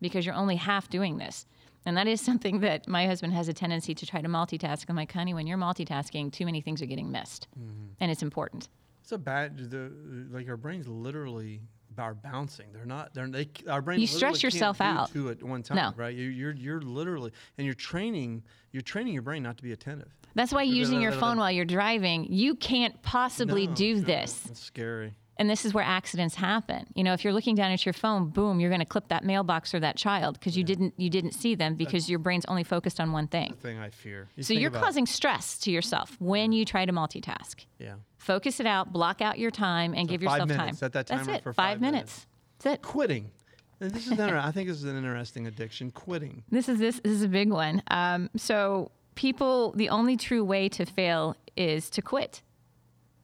because 0.00 0.24
you're 0.24 0.34
only 0.34 0.56
half 0.56 0.88
doing 0.88 1.18
this. 1.18 1.46
And 1.88 1.96
that 1.96 2.06
is 2.06 2.20
something 2.20 2.60
that 2.60 2.86
my 2.86 3.06
husband 3.06 3.32
has 3.32 3.48
a 3.48 3.54
tendency 3.54 3.94
to 3.94 4.04
try 4.04 4.20
to 4.20 4.28
multitask. 4.28 4.84
I'm 4.88 4.96
like, 4.96 5.10
honey, 5.10 5.32
when 5.32 5.46
you're 5.46 5.56
multitasking, 5.58 6.30
too 6.30 6.44
many 6.44 6.60
things 6.60 6.82
are 6.82 6.86
getting 6.86 7.10
missed. 7.10 7.48
Mm-hmm. 7.58 7.86
And 8.00 8.10
it's 8.10 8.22
important. 8.22 8.68
It's 9.00 9.12
a 9.12 9.18
bad. 9.18 9.70
The, 9.70 9.90
like 10.30 10.48
our 10.50 10.58
brains 10.58 10.86
literally 10.86 11.62
are 11.96 12.12
bouncing. 12.12 12.66
They're 12.74 12.84
not. 12.84 13.14
They're 13.14 13.26
they. 13.26 13.48
Our 13.68 13.80
brains. 13.80 14.02
You 14.02 14.06
stress 14.06 14.42
yourself 14.42 14.82
out. 14.82 15.10
Two 15.12 15.30
at 15.30 15.42
one 15.42 15.62
time, 15.62 15.76
No. 15.76 15.92
right? 15.96 16.14
You, 16.14 16.28
you're 16.28 16.52
you're 16.52 16.82
literally 16.82 17.32
and 17.56 17.64
you're 17.64 17.74
training. 17.74 18.42
You're 18.70 18.82
training 18.82 19.14
your 19.14 19.22
brain 19.22 19.42
not 19.42 19.56
to 19.56 19.62
be 19.62 19.72
attentive. 19.72 20.14
That's 20.34 20.52
why 20.52 20.64
using 20.64 21.00
your 21.00 21.12
phone 21.12 21.38
while 21.38 21.50
you're 21.50 21.64
driving, 21.64 22.26
you 22.30 22.54
can't 22.54 23.00
possibly 23.02 23.66
No, 23.66 23.74
do 23.74 24.00
this. 24.00 24.44
It's 24.50 24.60
scary. 24.60 25.14
And 25.38 25.48
this 25.48 25.64
is 25.64 25.72
where 25.72 25.84
accidents 25.84 26.34
happen. 26.34 26.86
You 26.94 27.04
know, 27.04 27.12
if 27.12 27.22
you're 27.22 27.32
looking 27.32 27.54
down 27.54 27.70
at 27.70 27.86
your 27.86 27.92
phone, 27.92 28.28
boom, 28.30 28.58
you're 28.58 28.70
going 28.70 28.80
to 28.80 28.86
clip 28.86 29.08
that 29.08 29.24
mailbox 29.24 29.72
or 29.72 29.80
that 29.80 29.96
child 29.96 30.34
because 30.38 30.56
you 30.56 30.64
didn't 30.64 30.94
you 30.96 31.08
didn't 31.10 31.32
see 31.32 31.54
them 31.54 31.76
because 31.76 32.10
your 32.10 32.18
brain's 32.18 32.44
only 32.46 32.64
focused 32.64 32.98
on 32.98 33.12
one 33.12 33.28
thing. 33.28 33.50
The 33.52 33.56
thing 33.68 33.78
I 33.78 33.90
fear. 33.90 34.28
You 34.34 34.42
So 34.42 34.52
you're 34.54 34.70
causing 34.70 35.06
stress 35.06 35.58
to 35.60 35.70
yourself 35.70 36.16
when 36.20 36.50
you 36.52 36.64
try 36.64 36.84
to 36.86 36.92
multitask. 36.92 37.66
Yeah. 37.78 37.94
Focus 38.16 38.58
it 38.58 38.66
out, 38.66 38.92
block 38.92 39.22
out 39.22 39.38
your 39.38 39.50
time, 39.52 39.94
and 39.94 40.08
So 40.08 40.16
give 40.16 40.22
five 40.22 40.40
yourself 40.40 40.48
minutes. 40.48 40.66
time. 40.66 40.74
Set 40.74 40.92
that 40.94 41.06
That's 41.06 41.28
it. 41.28 41.42
for 41.44 41.52
five 41.52 41.74
five 41.74 41.80
minutes. 41.80 41.94
minutes. 41.94 42.26
That's 42.60 42.74
it. 42.74 42.82
Quitting. 42.82 43.30
This 43.78 44.06
is 44.06 44.10
inter- 44.12 44.36
I 44.42 44.50
think 44.50 44.68
this 44.68 44.78
is 44.78 44.84
an 44.84 44.96
interesting 44.96 45.46
addiction. 45.46 45.92
Quitting. 45.92 46.42
This 46.50 46.68
is 46.68 46.80
this, 46.80 46.98
this 47.04 47.12
is 47.12 47.22
a 47.22 47.28
big 47.28 47.50
one. 47.50 47.80
Um, 47.88 48.28
so 48.36 48.90
people, 49.14 49.70
the 49.76 49.88
only 49.90 50.16
true 50.16 50.44
way 50.44 50.68
to 50.70 50.84
fail 50.84 51.36
is 51.56 51.88
to 51.90 52.02
quit. 52.02 52.42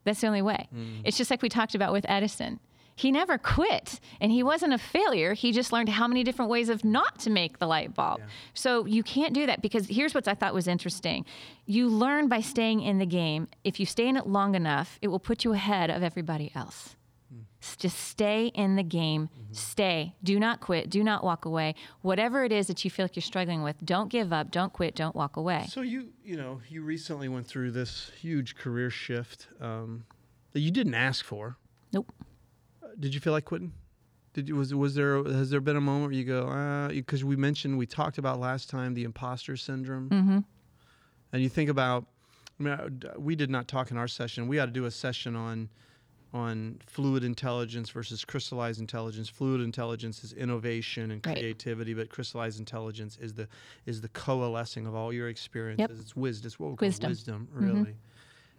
That's 0.04 0.20
the 0.20 0.26
only 0.26 0.42
way. 0.42 0.68
Hmm. 0.70 1.00
It's 1.04 1.16
just 1.16 1.30
like 1.30 1.42
we 1.42 1.48
talked 1.48 1.74
about 1.74 1.92
with 1.92 2.04
Edison. 2.08 2.60
He 2.96 3.10
never 3.10 3.38
quit, 3.38 3.98
and 4.20 4.30
he 4.30 4.44
wasn't 4.44 4.72
a 4.72 4.78
failure. 4.78 5.34
He 5.34 5.50
just 5.50 5.72
learned 5.72 5.88
how 5.88 6.06
many 6.06 6.22
different 6.22 6.48
ways 6.48 6.68
of 6.68 6.84
not 6.84 7.18
to 7.20 7.30
make 7.30 7.58
the 7.58 7.66
light 7.66 7.92
bulb. 7.92 8.20
So 8.54 8.86
you 8.86 9.02
can't 9.02 9.34
do 9.34 9.46
that 9.46 9.60
because 9.62 9.88
here's 9.88 10.14
what 10.14 10.28
I 10.28 10.34
thought 10.34 10.54
was 10.54 10.68
interesting. 10.68 11.24
You 11.66 11.88
learn 11.88 12.28
by 12.28 12.40
staying 12.40 12.82
in 12.82 12.98
the 12.98 13.06
game. 13.06 13.48
If 13.64 13.80
you 13.80 13.86
stay 13.86 14.06
in 14.06 14.16
it 14.16 14.28
long 14.28 14.54
enough, 14.54 14.98
it 15.02 15.08
will 15.08 15.18
put 15.18 15.42
you 15.44 15.52
ahead 15.54 15.90
of 15.90 16.04
everybody 16.04 16.52
else. 16.54 16.94
Just 17.78 17.98
stay 17.98 18.46
in 18.48 18.76
the 18.76 18.82
game. 18.82 19.28
Stay. 19.52 20.14
Do 20.22 20.38
not 20.38 20.60
quit. 20.60 20.90
Do 20.90 21.02
not 21.02 21.24
walk 21.24 21.44
away. 21.44 21.74
Whatever 22.02 22.44
it 22.44 22.52
is 22.52 22.66
that 22.66 22.84
you 22.84 22.90
feel 22.90 23.04
like 23.04 23.16
you're 23.16 23.22
struggling 23.22 23.62
with, 23.62 23.76
don't 23.84 24.10
give 24.10 24.32
up. 24.32 24.50
Don't 24.50 24.72
quit. 24.72 24.94
Don't 24.94 25.14
walk 25.14 25.36
away. 25.36 25.66
So 25.70 25.80
you 25.80 26.08
you 26.24 26.36
know 26.36 26.60
you 26.68 26.82
recently 26.82 27.28
went 27.28 27.46
through 27.46 27.70
this 27.70 28.10
huge 28.20 28.56
career 28.56 28.90
shift 28.90 29.48
um, 29.60 30.04
that 30.52 30.60
you 30.60 30.70
didn't 30.70 30.94
ask 30.94 31.24
for. 31.24 31.56
Nope. 31.92 32.12
Did 32.98 33.14
you 33.14 33.20
feel 33.20 33.32
like 33.32 33.44
quitting? 33.44 33.72
Did 34.34 34.48
you 34.48 34.56
was 34.56 34.74
was 34.74 34.94
there 34.94 35.22
has 35.24 35.50
there 35.50 35.60
been 35.60 35.76
a 35.76 35.80
moment 35.80 36.12
where 36.12 36.18
you 36.18 36.24
go 36.24 36.88
because 36.92 37.24
we 37.24 37.36
mentioned 37.36 37.78
we 37.78 37.86
talked 37.86 38.18
about 38.18 38.40
last 38.40 38.68
time 38.68 38.94
the 38.94 39.04
imposter 39.04 39.56
syndrome, 39.56 40.08
mm-hmm. 40.10 40.38
and 41.32 41.42
you 41.42 41.48
think 41.48 41.70
about. 41.70 42.06
I 42.60 42.62
mean, 42.62 43.02
we 43.18 43.34
did 43.34 43.50
not 43.50 43.66
talk 43.66 43.90
in 43.90 43.96
our 43.96 44.06
session. 44.06 44.46
We 44.46 44.60
ought 44.60 44.66
to 44.66 44.70
do 44.70 44.84
a 44.84 44.90
session 44.90 45.34
on 45.34 45.70
on 46.34 46.80
fluid 46.84 47.22
intelligence 47.22 47.88
versus 47.90 48.24
crystallized 48.24 48.80
intelligence. 48.80 49.28
Fluid 49.28 49.60
intelligence 49.60 50.24
is 50.24 50.32
innovation 50.32 51.12
and 51.12 51.24
Right. 51.24 51.36
creativity, 51.38 51.94
but 51.94 52.10
crystallized 52.10 52.58
intelligence 52.58 53.16
is 53.20 53.34
the 53.34 53.48
is 53.86 54.00
the 54.00 54.08
coalescing 54.08 54.86
of 54.86 54.94
all 54.96 55.12
your 55.12 55.28
experiences. 55.28 56.00
It's 56.00 56.16
wisdom. 56.16 56.46
It's 56.48 56.58
what 56.58 56.70
we 56.72 56.76
call 56.76 56.86
Wisdom. 56.88 57.10
wisdom, 57.10 57.48
really. 57.52 57.94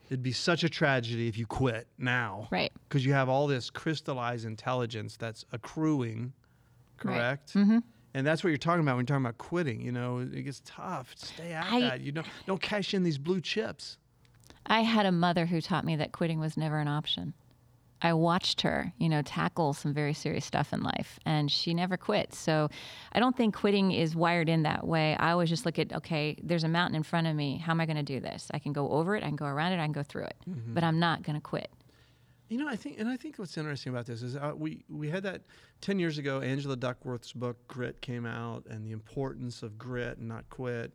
It'd 0.08 0.24
be 0.24 0.32
such 0.32 0.64
a 0.64 0.70
tragedy 0.70 1.28
if 1.28 1.38
you 1.38 1.46
quit 1.46 1.88
now 1.98 2.48
Right. 2.50 2.72
because 2.88 3.06
you 3.06 3.12
have 3.14 3.28
all 3.28 3.46
this 3.48 3.70
crystallized 3.70 4.46
intelligence 4.46 5.18
that's 5.18 5.44
accruing, 5.52 6.32
Right. 7.04 7.16
correct? 7.16 7.54
Mm-hmm. 7.56 7.80
And 8.14 8.26
that's 8.26 8.42
what 8.44 8.52
you're 8.52 8.58
talking 8.58 8.82
about 8.82 8.96
when 8.96 9.04
you're 9.04 9.08
talking 9.18 9.26
about 9.26 9.38
quitting. 9.38 9.82
You 9.82 9.92
know, 9.92 10.20
it 10.20 10.44
gets 10.44 10.62
tough. 10.64 11.14
Stay 11.18 11.52
at 11.52 11.66
I- 11.70 11.80
that. 11.82 12.02
You 12.02 12.14
don't 12.14 12.28
don't 12.46 12.62
cash 12.62 12.94
in 12.94 13.04
these 13.04 13.18
blue 13.18 13.42
chips. 13.42 13.98
I 14.66 14.82
had 14.82 15.06
a 15.06 15.12
mother 15.12 15.48
who 15.48 15.60
taught 15.60 15.84
me 15.84 15.98
that 15.98 16.14
quitting 16.14 16.40
was 16.40 16.56
never 16.56 16.80
an 16.80 16.88
option. 16.88 17.34
I 18.06 18.14
watched 18.14 18.62
her, 18.62 18.94
you 19.00 19.10
know, 19.10 19.24
tackle 19.24 19.74
some 19.74 19.92
very 19.92 20.14
serious 20.14 20.46
stuff 20.46 20.74
in 20.74 20.84
life, 20.84 21.20
and 21.26 21.52
she 21.52 21.74
never 21.74 21.98
quit. 21.98 22.36
So 22.36 22.70
I 23.14 23.20
don't 23.20 23.36
think 23.36 23.56
quitting 23.56 23.94
is 23.94 24.16
wired 24.16 24.48
in 24.48 24.62
that 24.62 24.86
way. 24.86 25.16
I 25.16 25.32
always 25.32 25.50
just 25.50 25.66
look 25.66 25.80
at, 25.80 25.92
okay, 25.92 26.38
there's 26.44 26.64
a 26.64 26.68
mountain 26.68 26.96
in 26.96 27.02
front 27.02 27.26
of 27.26 27.36
me. 27.36 27.58
How 27.58 27.72
am 27.72 27.82
I 27.82 27.88
going 27.88 27.98
to 27.98 28.04
do 28.04 28.20
this? 28.20 28.52
I 28.54 28.60
can 28.60 28.74
go 28.74 28.92
over 28.92 29.16
it, 29.16 29.24
I 29.24 29.28
can 29.28 29.36
go 29.36 29.48
around 29.48 29.72
it, 29.72 29.80
I 29.80 29.86
can 29.86 29.92
go 29.92 30.04
through 30.04 30.26
it, 30.26 30.38
but 30.68 30.84
I'm 30.84 31.00
not 31.00 31.24
going 31.24 31.36
to 31.36 31.42
quit. 31.42 31.72
You 32.48 32.60
know, 32.60 32.68
I 32.68 32.76
think, 32.76 33.00
and 33.00 33.10
I 33.10 33.18
think 33.18 33.40
what's 33.40 33.58
interesting 33.58 33.92
about 33.92 34.06
this 34.06 34.22
is 34.22 34.36
uh, 34.36 34.54
we 34.56 34.84
we 34.88 35.10
had 35.10 35.24
that 35.24 35.42
ten 35.82 35.98
years 35.98 36.20
ago. 36.20 36.42
Angela 36.42 36.76
Duckworth's 36.76 37.34
book 37.34 37.58
Grit 37.68 38.02
came 38.02 38.28
out, 38.28 38.68
and 38.70 38.86
the 38.86 38.92
importance 38.92 39.64
of 39.64 39.80
grit 39.80 40.20
and 40.20 40.28
not 40.28 40.48
quit. 40.52 40.94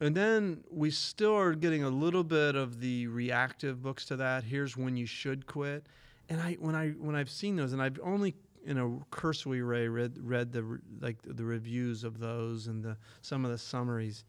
And 0.00 0.14
then 0.14 0.62
we 0.70 0.90
still 0.90 1.34
are 1.34 1.54
getting 1.54 1.82
a 1.82 1.88
little 1.88 2.24
bit 2.24 2.54
of 2.54 2.80
the 2.80 3.06
reactive 3.06 3.82
books 3.82 4.04
to 4.06 4.16
that. 4.16 4.44
Here's 4.44 4.76
when 4.76 4.96
you 4.96 5.06
should 5.06 5.46
quit. 5.46 5.86
And 6.28 6.40
I 6.40 6.54
when 6.54 6.74
I 6.74 6.90
when 6.90 7.14
I've 7.14 7.30
seen 7.30 7.56
those, 7.56 7.72
and 7.72 7.80
I've 7.80 7.98
only 8.02 8.34
in 8.64 8.78
a 8.78 8.98
cursory 9.10 9.62
way 9.62 9.86
read 9.88 10.18
read 10.20 10.52
the 10.52 10.80
like 11.00 11.16
the 11.24 11.44
reviews 11.44 12.04
of 12.04 12.18
those 12.18 12.66
and 12.66 12.82
the 12.82 12.96
some 13.22 13.44
of 13.44 13.50
the 13.50 13.58
summaries. 13.58 14.24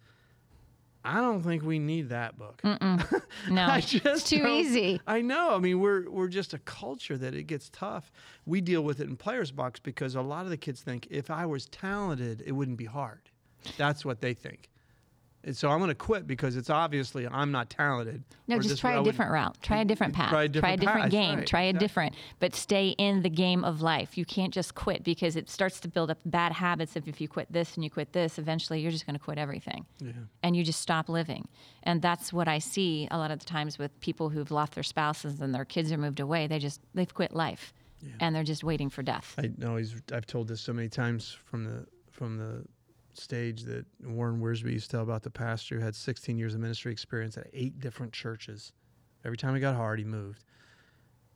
I 1.03 1.21
don't 1.21 1.41
think 1.41 1.63
we 1.63 1.79
need 1.79 2.09
that 2.09 2.37
book. 2.37 2.61
No, 3.49 3.61
I 3.61 3.77
it's 3.77 4.23
too 4.23 4.45
easy. 4.45 4.99
I 5.07 5.21
know. 5.21 5.55
I 5.55 5.59
mean, 5.59 5.79
we're 5.79 6.09
we're 6.09 6.27
just 6.27 6.53
a 6.53 6.59
culture 6.59 7.17
that 7.17 7.33
it 7.33 7.43
gets 7.43 7.69
tough. 7.69 8.11
We 8.45 8.61
deal 8.61 8.81
with 8.83 8.99
it 8.99 9.07
in 9.07 9.15
players 9.15 9.51
box 9.51 9.79
because 9.79 10.15
a 10.15 10.21
lot 10.21 10.43
of 10.43 10.49
the 10.49 10.57
kids 10.57 10.81
think 10.81 11.07
if 11.09 11.29
I 11.31 11.45
was 11.45 11.65
talented, 11.67 12.43
it 12.45 12.51
wouldn't 12.51 12.77
be 12.77 12.85
hard. 12.85 13.21
That's 13.77 14.03
what 14.03 14.21
they 14.21 14.33
think. 14.33 14.69
So 15.53 15.69
I'm 15.69 15.79
going 15.79 15.89
to 15.89 15.95
quit 15.95 16.27
because 16.27 16.57
it's 16.57 16.69
obviously 16.69 17.27
I'm 17.27 17.51
not 17.51 17.69
talented. 17.69 18.23
No, 18.47 18.59
just 18.59 18.79
try 18.79 18.99
a 18.99 19.03
different 19.03 19.31
route. 19.31 19.57
Try 19.61 19.77
a 19.81 19.85
different 19.85 20.13
path. 20.13 20.29
Try 20.29 20.43
a 20.43 20.47
different 20.47 20.81
path, 20.81 21.11
game. 21.11 21.37
right, 21.39 21.47
Try 21.47 21.61
a 21.63 21.69
exactly. 21.69 21.87
different, 21.87 22.15
but 22.39 22.55
stay 22.55 22.89
in 22.97 23.21
the 23.21 23.29
game 23.29 23.63
of 23.63 23.81
life. 23.81 24.17
You 24.17 24.25
can't 24.25 24.53
just 24.53 24.75
quit 24.75 25.03
because 25.03 25.35
it 25.35 25.49
starts 25.49 25.79
to 25.81 25.87
build 25.87 26.11
up 26.11 26.17
bad 26.25 26.51
habits. 26.51 26.95
If 26.95 27.07
if 27.07 27.21
you 27.21 27.27
quit 27.27 27.51
this 27.51 27.75
and 27.75 27.83
you 27.83 27.89
quit 27.89 28.13
this, 28.13 28.37
eventually 28.37 28.79
you're 28.81 28.91
just 28.91 29.05
going 29.05 29.17
to 29.17 29.23
quit 29.23 29.37
everything, 29.37 29.85
Yeah. 29.99 30.11
and 30.43 30.55
you 30.55 30.63
just 30.63 30.81
stop 30.81 31.07
living. 31.09 31.47
And 31.83 32.01
that's 32.01 32.33
what 32.33 32.47
I 32.47 32.59
see 32.59 33.07
a 33.11 33.17
lot 33.17 33.31
of 33.31 33.39
the 33.39 33.45
times 33.45 33.77
with 33.77 33.97
people 34.01 34.29
who've 34.29 34.51
lost 34.51 34.73
their 34.73 34.83
spouses 34.83 35.39
and 35.41 35.53
their 35.55 35.65
kids 35.65 35.91
are 35.91 35.97
moved 35.97 36.19
away. 36.19 36.47
They 36.47 36.59
just 36.59 36.81
they've 36.93 37.13
quit 37.13 37.33
life, 37.33 37.73
yeah. 38.01 38.11
and 38.19 38.35
they're 38.35 38.43
just 38.43 38.63
waiting 38.63 38.89
for 38.89 39.01
death. 39.03 39.33
I 39.37 39.51
know 39.57 39.77
he's. 39.77 39.95
I've 40.11 40.25
told 40.25 40.47
this 40.49 40.61
so 40.61 40.73
many 40.73 40.89
times 40.89 41.37
from 41.45 41.63
the 41.63 41.85
from 42.11 42.37
the 42.37 42.65
stage 43.19 43.63
that 43.63 43.85
Warren 44.03 44.39
Wiersbe 44.41 44.71
used 44.71 44.85
to 44.89 44.97
tell 44.97 45.03
about 45.03 45.23
the 45.23 45.29
pastor 45.29 45.75
who 45.75 45.81
had 45.81 45.95
16 45.95 46.37
years 46.37 46.53
of 46.53 46.59
ministry 46.59 46.91
experience 46.91 47.37
at 47.37 47.47
eight 47.53 47.79
different 47.79 48.13
churches. 48.13 48.71
Every 49.25 49.37
time 49.37 49.53
he 49.55 49.61
got 49.61 49.75
hard, 49.75 49.99
he 49.99 50.05
moved, 50.05 50.43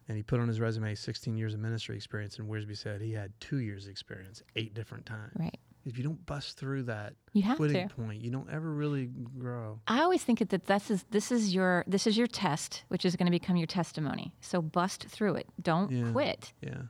and 0.07 0.15
he 0.17 0.23
put 0.23 0.39
on 0.39 0.47
his 0.47 0.59
resume 0.59 0.95
16 0.95 1.37
years 1.37 1.53
of 1.53 1.59
ministry 1.59 1.95
experience. 1.95 2.37
And 2.39 2.49
Wiersbe 2.49 2.77
said 2.77 3.01
he 3.01 3.13
had 3.13 3.31
two 3.39 3.57
years 3.57 3.85
of 3.85 3.91
experience, 3.91 4.41
eight 4.55 4.73
different 4.73 5.05
times. 5.05 5.33
Right. 5.37 5.59
If 5.83 5.97
you 5.97 6.03
don't 6.03 6.23
bust 6.27 6.57
through 6.57 6.83
that 6.83 7.13
You 7.33 7.41
have 7.41 7.57
quitting 7.57 7.87
to. 7.89 7.95
point, 7.95 8.21
you 8.21 8.29
don't 8.29 8.49
ever 8.51 8.71
really 8.71 9.07
grow. 9.39 9.79
I 9.87 10.01
always 10.03 10.23
think 10.23 10.37
that 10.47 10.65
this 10.65 10.91
is 10.91 11.03
this 11.09 11.31
is 11.31 11.55
your 11.55 11.83
this 11.87 12.05
is 12.05 12.15
your 12.15 12.27
test, 12.27 12.83
which 12.89 13.03
is 13.03 13.15
going 13.15 13.25
to 13.25 13.31
become 13.31 13.55
your 13.57 13.65
testimony. 13.65 14.31
So 14.41 14.61
bust 14.61 15.05
through 15.07 15.35
it. 15.37 15.47
Don't 15.59 15.89
Yeah. 15.91 16.11
quit. 16.11 16.53
Yeah. 16.61 16.83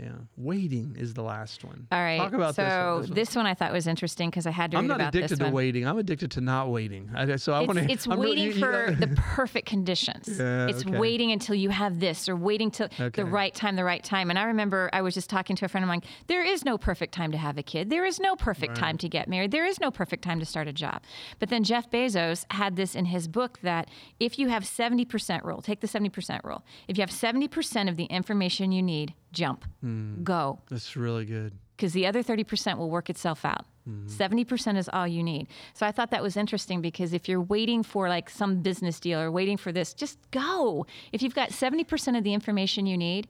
Yeah. 0.00 0.12
Waiting 0.36 0.96
is 0.98 1.12
the 1.12 1.22
last 1.22 1.62
one. 1.62 1.86
All 1.92 1.98
right. 2.00 2.16
Talk 2.18 2.32
about 2.32 2.54
so 2.54 2.62
this 3.02 3.08
one. 3.10 3.14
this 3.14 3.36
one 3.36 3.46
I 3.46 3.52
thought 3.54 3.70
was 3.72 3.86
interesting 3.86 4.30
because 4.30 4.46
I 4.46 4.50
had 4.50 4.70
to 4.70 4.78
I'm 4.78 4.88
read 4.88 4.96
not 4.98 5.14
addicted 5.14 5.36
to 5.38 5.44
one. 5.44 5.52
waiting. 5.52 5.86
I'm 5.86 5.98
addicted 5.98 6.30
to 6.32 6.40
not 6.40 6.70
waiting. 6.70 7.10
I, 7.14 7.36
so 7.36 7.52
I 7.52 7.60
It's, 7.60 7.66
want 7.68 7.78
to. 7.80 7.92
it's 7.92 8.06
waiting 8.06 8.52
for 8.54 8.96
the 8.98 9.08
perfect 9.16 9.66
conditions. 9.68 10.28
Yeah, 10.38 10.68
it's 10.68 10.86
okay. 10.86 10.96
waiting 10.96 11.32
until 11.32 11.54
you 11.54 11.68
have 11.68 12.00
this 12.00 12.28
or 12.30 12.36
waiting 12.36 12.70
till 12.70 12.86
Okay. 12.98 13.10
the 13.10 13.26
right 13.26 13.54
time, 13.54 13.76
the 13.76 13.84
right 13.84 14.02
time. 14.02 14.30
And 14.30 14.38
I 14.38 14.44
remember 14.44 14.88
I 14.92 15.02
was 15.02 15.12
just 15.12 15.28
talking 15.28 15.54
to 15.56 15.66
a 15.66 15.68
friend 15.68 15.84
of 15.84 15.88
mine. 15.88 16.02
There 16.28 16.42
is 16.44 16.64
no 16.64 16.78
perfect 16.78 17.12
time 17.12 17.30
to 17.32 17.38
have 17.38 17.58
a 17.58 17.62
kid. 17.62 17.90
There 17.90 18.06
is 18.06 18.18
no 18.18 18.36
perfect 18.36 18.76
time 18.76 18.96
to 18.98 19.08
get 19.08 19.28
married. 19.28 19.50
There 19.50 19.66
is 19.66 19.80
no 19.80 19.90
perfect 19.90 20.24
time 20.24 20.40
to 20.40 20.46
start 20.46 20.66
a 20.66 20.72
job. 20.72 21.02
But 21.38 21.50
then 21.50 21.62
Jeff 21.62 21.90
Bezos 21.90 22.46
had 22.50 22.76
this 22.76 22.94
in 22.94 23.04
his 23.06 23.28
book 23.28 23.58
that 23.62 23.88
if 24.18 24.38
you 24.38 24.48
have 24.48 24.64
70% 24.64 25.44
rule, 25.44 25.60
take 25.60 25.80
the 25.80 25.86
70% 25.86 26.42
rule. 26.44 26.64
If 26.88 26.96
you 26.96 27.02
have 27.02 27.10
70% 27.10 27.88
of 27.88 27.96
the 27.96 28.04
information 28.04 28.72
you 28.72 28.82
need, 28.82 29.14
jump, 29.32 29.64
Hmm. 29.80 30.22
go 30.22 30.60
That's 30.70 30.96
really 30.96 31.24
good. 31.24 31.52
because 31.76 31.92
the 31.92 32.06
other 32.06 32.22
30% 32.22 32.78
will 32.78 32.90
work 32.90 33.08
itself 33.10 33.44
out. 33.44 33.64
70% 34.06 34.76
is 34.76 34.88
all 34.92 35.08
you 35.08 35.20
need. 35.22 35.48
So 35.74 35.84
I 35.84 35.90
thought 35.90 36.12
that 36.12 36.22
was 36.22 36.36
interesting 36.36 36.80
because 36.80 37.12
if 37.12 37.28
you're 37.28 37.40
waiting 37.40 37.82
for 37.82 38.08
like 38.08 38.30
some 38.30 38.62
business 38.62 39.00
deal 39.00 39.18
or 39.18 39.32
waiting 39.32 39.56
for 39.56 39.72
this, 39.72 39.94
just 39.94 40.18
go. 40.30 40.86
If 41.12 41.22
you've 41.22 41.34
got 41.34 41.50
70% 41.50 42.16
of 42.16 42.22
the 42.22 42.32
information 42.32 42.86
you 42.86 42.96
need, 42.96 43.26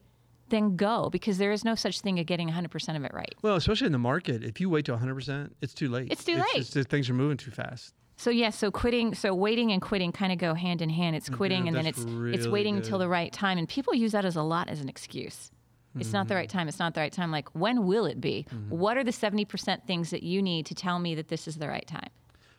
then 0.51 0.77
go 0.77 1.09
because 1.11 1.39
there 1.39 1.53
is 1.53 1.65
no 1.65 1.75
such 1.75 2.01
thing 2.01 2.19
as 2.19 2.27
getting 2.27 2.51
100% 2.51 2.97
of 2.97 3.05
it 3.05 3.15
right. 3.15 3.35
Well, 3.41 3.57
especially 3.57 3.87
in 3.87 3.93
the 3.93 3.99
market, 3.99 4.43
if 4.45 4.61
you 4.61 4.69
wait 4.69 4.85
till 4.85 4.99
100%, 4.99 5.51
it's 5.63 5.73
too 5.73 5.89
late. 5.89 6.09
It's 6.11 6.25
too 6.25 6.37
late. 6.37 6.47
just 6.57 6.75
that 6.75 6.89
things 6.89 7.09
are 7.09 7.15
moving 7.15 7.39
too 7.39 7.53
fast. 7.53 7.95
So 8.17 8.29
yeah, 8.29 8.51
so 8.51 8.71
quitting, 8.71 9.15
so 9.15 9.35
waiting 9.35 9.73
and 9.73 9.81
quitting 9.81 10.13
kind 10.13 10.31
of 10.31 10.37
go 10.39 10.53
hand 10.53 10.83
in 10.83 10.91
hand. 10.91 11.17
It's 11.17 11.31
quitting 11.31 11.69
and 11.69 11.75
then 11.77 11.87
it's 11.87 12.01
it's 12.01 12.11
really 12.11 12.51
waiting 12.51 12.77
until 12.77 12.99
the 12.99 13.09
right 13.09 13.33
time, 13.33 13.57
and 13.57 13.67
people 13.67 13.95
use 13.95 14.13
that 14.13 14.27
as 14.27 14.37
a 14.37 14.43
lot 14.43 14.69
as 14.69 14.83
an 14.83 14.91
excuse. 14.91 15.51
It's 15.99 16.13
not 16.13 16.29
the 16.29 16.35
mm-hmm. 16.35 16.39
right 16.39 16.49
time. 16.49 16.69
It's 16.69 16.79
not 16.79 16.95
the 16.95 17.01
right 17.01 17.13
time. 17.13 17.31
Like 17.31 17.49
when 17.55 17.87
will 17.87 18.07
it 18.07 18.21
be? 18.21 18.47
Mm-hmm. 18.51 18.77
What 18.77 18.97
are 18.97 19.05
the 19.05 19.13
seventy 19.13 19.45
percent 19.45 19.87
things 19.87 20.11
that 20.11 20.23
you 20.23 20.41
need 20.41 20.67
to 20.67 20.75
tell 20.75 20.99
me 20.99 21.15
that 21.17 21.29
this 21.29 21.49
is 21.49 21.57
the 21.57 21.69
right 21.69 21.87
time? 21.87 22.11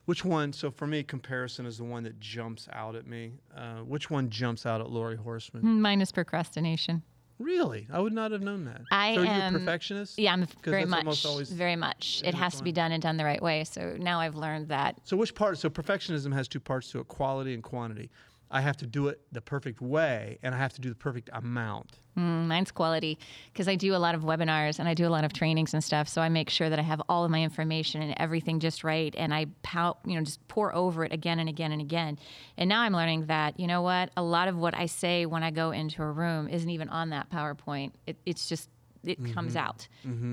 Which 0.05 0.25
one? 0.25 0.51
So 0.51 0.71
for 0.71 0.87
me, 0.87 1.03
comparison 1.03 1.65
is 1.65 1.77
the 1.77 1.83
one 1.83 2.03
that 2.03 2.19
jumps 2.19 2.67
out 2.73 2.95
at 2.95 3.07
me. 3.07 3.33
Uh, 3.55 3.77
which 3.79 4.09
one 4.09 4.29
jumps 4.29 4.65
out 4.65 4.81
at 4.81 4.89
Lori 4.89 5.15
Horseman? 5.15 5.61
Hmm, 5.61 5.81
mine 5.81 6.01
is 6.01 6.11
procrastination. 6.11 7.03
Really? 7.41 7.87
I 7.91 7.99
would 7.99 8.13
not 8.13 8.31
have 8.31 8.41
known 8.41 8.65
that. 8.65 8.81
I 8.91 9.15
so 9.15 9.23
am- 9.23 9.53
you're 9.53 9.59
a 9.59 9.59
perfectionist? 9.59 10.19
Yeah, 10.19 10.33
I'm 10.33 10.45
very 10.63 10.85
much, 10.85 11.25
always 11.25 11.51
very 11.51 11.75
much. 11.75 12.21
It 12.23 12.35
has 12.35 12.55
to 12.57 12.63
be 12.63 12.71
done 12.71 12.91
and 12.91 13.01
done 13.01 13.17
the 13.17 13.25
right 13.25 13.41
way. 13.41 13.63
So 13.63 13.95
now 13.99 14.19
I've 14.19 14.35
learned 14.35 14.67
that 14.67 14.99
So 15.03 15.17
which 15.17 15.33
part? 15.33 15.57
So 15.57 15.69
perfectionism 15.69 16.33
has 16.33 16.47
two 16.47 16.59
parts 16.59 16.91
to 16.91 16.99
it: 16.99 17.07
quality 17.07 17.53
and 17.53 17.63
quantity. 17.63 18.11
I 18.51 18.61
have 18.61 18.75
to 18.77 18.85
do 18.85 19.07
it 19.07 19.21
the 19.31 19.41
perfect 19.41 19.81
way, 19.81 20.37
and 20.43 20.53
I 20.53 20.57
have 20.57 20.73
to 20.73 20.81
do 20.81 20.89
the 20.89 20.95
perfect 20.95 21.29
amount. 21.31 21.99
Mm, 22.17 22.47
mine's 22.47 22.71
quality 22.71 23.17
because 23.53 23.69
I 23.69 23.75
do 23.75 23.95
a 23.95 23.97
lot 23.97 24.13
of 24.15 24.23
webinars 24.23 24.79
and 24.79 24.89
I 24.89 24.93
do 24.93 25.07
a 25.07 25.09
lot 25.09 25.23
of 25.23 25.31
trainings 25.31 25.73
and 25.73 25.81
stuff. 25.81 26.09
So 26.09 26.21
I 26.21 26.27
make 26.27 26.49
sure 26.49 26.69
that 26.69 26.77
I 26.77 26.81
have 26.81 27.01
all 27.07 27.23
of 27.23 27.31
my 27.31 27.41
information 27.41 28.01
and 28.01 28.13
everything 28.17 28.59
just 28.59 28.83
right, 28.83 29.15
and 29.17 29.33
I 29.33 29.45
pout, 29.63 29.99
you 30.05 30.15
know, 30.15 30.21
just 30.21 30.45
pour 30.49 30.75
over 30.75 31.05
it 31.05 31.13
again 31.13 31.39
and 31.39 31.47
again 31.47 31.71
and 31.71 31.81
again. 31.81 32.19
And 32.57 32.67
now 32.67 32.81
I'm 32.81 32.93
learning 32.93 33.27
that 33.27 33.59
you 33.59 33.67
know 33.67 33.81
what, 33.81 34.11
a 34.17 34.23
lot 34.23 34.49
of 34.49 34.57
what 34.57 34.75
I 34.75 34.85
say 34.87 35.25
when 35.25 35.43
I 35.43 35.51
go 35.51 35.71
into 35.71 36.03
a 36.03 36.11
room 36.11 36.49
isn't 36.49 36.69
even 36.69 36.89
on 36.89 37.11
that 37.11 37.29
PowerPoint. 37.29 37.91
It, 38.05 38.17
it's 38.25 38.49
just 38.49 38.69
it 39.03 39.33
comes 39.33 39.55
out. 39.55 39.87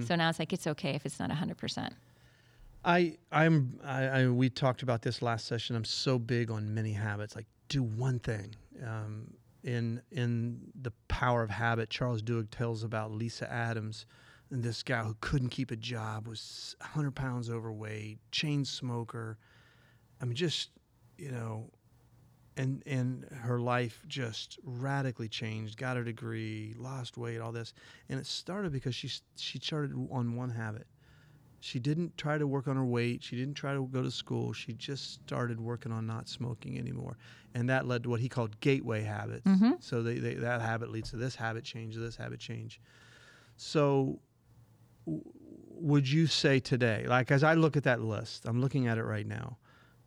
So 0.04 0.16
now 0.16 0.28
it's 0.28 0.38
like 0.38 0.52
it's 0.52 0.66
okay 0.66 0.94
if 0.94 1.06
it's 1.06 1.18
not 1.20 1.28
100. 1.28 1.56
percent 1.56 1.94
I 2.84 3.16
I'm 3.30 3.78
I, 3.84 4.04
I 4.06 4.26
we 4.28 4.50
talked 4.50 4.82
about 4.82 5.02
this 5.02 5.22
last 5.22 5.46
session. 5.46 5.76
I'm 5.76 5.84
so 5.84 6.18
big 6.18 6.50
on 6.50 6.74
many 6.74 6.92
habits. 6.92 7.36
Like 7.36 7.46
do 7.68 7.82
one 7.82 8.18
thing. 8.18 8.54
Um, 8.84 9.34
in 9.64 10.00
in 10.10 10.60
the 10.80 10.92
power 11.08 11.42
of 11.42 11.50
habit, 11.50 11.90
Charles 11.90 12.22
Duhigg 12.22 12.50
tells 12.50 12.84
about 12.84 13.10
Lisa 13.12 13.50
Adams, 13.52 14.06
and 14.50 14.62
this 14.62 14.82
guy 14.82 15.02
who 15.02 15.16
couldn't 15.20 15.50
keep 15.50 15.70
a 15.70 15.76
job 15.76 16.26
was 16.28 16.76
100 16.80 17.14
pounds 17.14 17.50
overweight, 17.50 18.18
chain 18.30 18.64
smoker. 18.64 19.36
I 20.20 20.24
mean, 20.24 20.36
just 20.36 20.70
you 21.16 21.30
know, 21.30 21.70
and 22.56 22.82
and 22.86 23.24
her 23.42 23.58
life 23.58 24.02
just 24.06 24.58
radically 24.62 25.28
changed. 25.28 25.76
Got 25.76 25.96
her 25.96 26.04
degree, 26.04 26.74
lost 26.78 27.18
weight, 27.18 27.38
all 27.38 27.52
this, 27.52 27.74
and 28.08 28.18
it 28.18 28.26
started 28.26 28.72
because 28.72 28.94
she 28.94 29.10
she 29.36 29.58
started 29.58 29.92
on 30.10 30.36
one 30.36 30.50
habit. 30.50 30.86
She 31.60 31.78
didn't 31.78 32.16
try 32.16 32.38
to 32.38 32.46
work 32.46 32.68
on 32.68 32.76
her 32.76 32.84
weight. 32.84 33.22
She 33.22 33.36
didn't 33.36 33.54
try 33.54 33.74
to 33.74 33.86
go 33.86 34.02
to 34.02 34.10
school. 34.10 34.52
She 34.52 34.72
just 34.74 35.14
started 35.14 35.60
working 35.60 35.90
on 35.90 36.06
not 36.06 36.28
smoking 36.28 36.78
anymore, 36.78 37.16
and 37.54 37.68
that 37.68 37.86
led 37.86 38.04
to 38.04 38.08
what 38.10 38.20
he 38.20 38.28
called 38.28 38.58
gateway 38.60 39.02
habits. 39.02 39.46
Mm-hmm. 39.46 39.72
So 39.80 40.02
they, 40.02 40.18
they, 40.18 40.34
that 40.34 40.60
habit 40.60 40.90
leads 40.90 41.10
to 41.10 41.16
this 41.16 41.34
habit 41.34 41.64
change, 41.64 41.94
to 41.94 42.00
this 42.00 42.16
habit 42.16 42.38
change. 42.38 42.80
So, 43.56 44.20
w- 45.04 45.24
would 45.80 46.08
you 46.08 46.26
say 46.28 46.60
today, 46.60 47.06
like 47.08 47.30
as 47.32 47.42
I 47.42 47.54
look 47.54 47.76
at 47.76 47.84
that 47.84 48.00
list, 48.00 48.44
I'm 48.46 48.60
looking 48.60 48.86
at 48.86 48.98
it 48.98 49.04
right 49.04 49.26
now, 49.26 49.58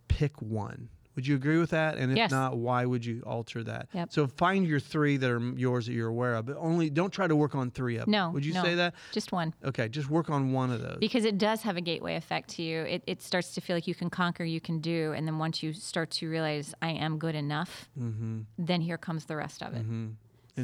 pick 0.08 0.42
one. 0.42 0.90
Would 1.16 1.28
you 1.28 1.36
agree 1.36 1.58
with 1.58 1.72
that? 1.72 1.98
And 1.98 2.12
if 2.12 2.18
Yes. 2.18 2.32
not, 2.32 2.58
why 2.58 2.86
would 2.86 3.04
you 3.06 3.22
alter 3.26 3.64
that? 3.66 3.90
Yep. 3.94 4.14
So 4.14 4.28
find 4.28 4.66
your 4.66 4.80
three 4.80 5.18
that 5.18 5.30
are 5.30 5.40
yours 5.58 5.86
that 5.88 5.94
you're 5.94 6.08
aware 6.08 6.36
of, 6.36 6.46
but 6.46 6.56
only 6.58 6.90
don't 6.90 7.12
try 7.12 7.28
to 7.28 7.36
work 7.36 7.54
on 7.54 7.70
three 7.70 7.98
of 7.98 8.06
them. 8.06 8.12
No, 8.12 8.30
Would 8.32 8.46
you 8.46 8.54
no. 8.54 8.64
say 8.64 8.76
that? 8.76 8.94
Just 9.12 9.32
one. 9.34 9.54
Okay, 9.64 9.90
just 9.90 10.10
work 10.10 10.30
on 10.30 10.54
one 10.54 10.72
of 10.72 10.82
those. 10.82 10.98
Because 11.00 11.26
it 11.26 11.38
does 11.38 11.62
have 11.64 11.76
a 11.76 11.82
gateway 11.82 12.16
effect 12.16 12.50
to 12.52 12.64
you. 12.64 12.84
It, 12.84 13.04
it 13.08 13.22
starts 13.22 13.54
to 13.56 13.62
feel 13.62 13.76
like 13.76 13.88
you 13.88 13.96
can 13.96 14.10
conquer, 14.10 14.46
you 14.46 14.62
can 14.62 14.80
do. 14.80 15.12
And 15.12 15.28
then 15.28 15.38
once 15.38 15.62
you 15.62 15.74
start 15.74 16.12
to 16.12 16.30
realize, 16.30 16.74
I 16.82 16.92
am 16.92 17.18
good 17.18 17.36
enough, 17.36 17.90
then 17.96 18.82
here 18.82 18.98
comes 18.98 19.26
the 19.26 19.36
rest 19.36 19.62
of 19.64 19.74
it. 19.74 19.86
And, 19.86 20.16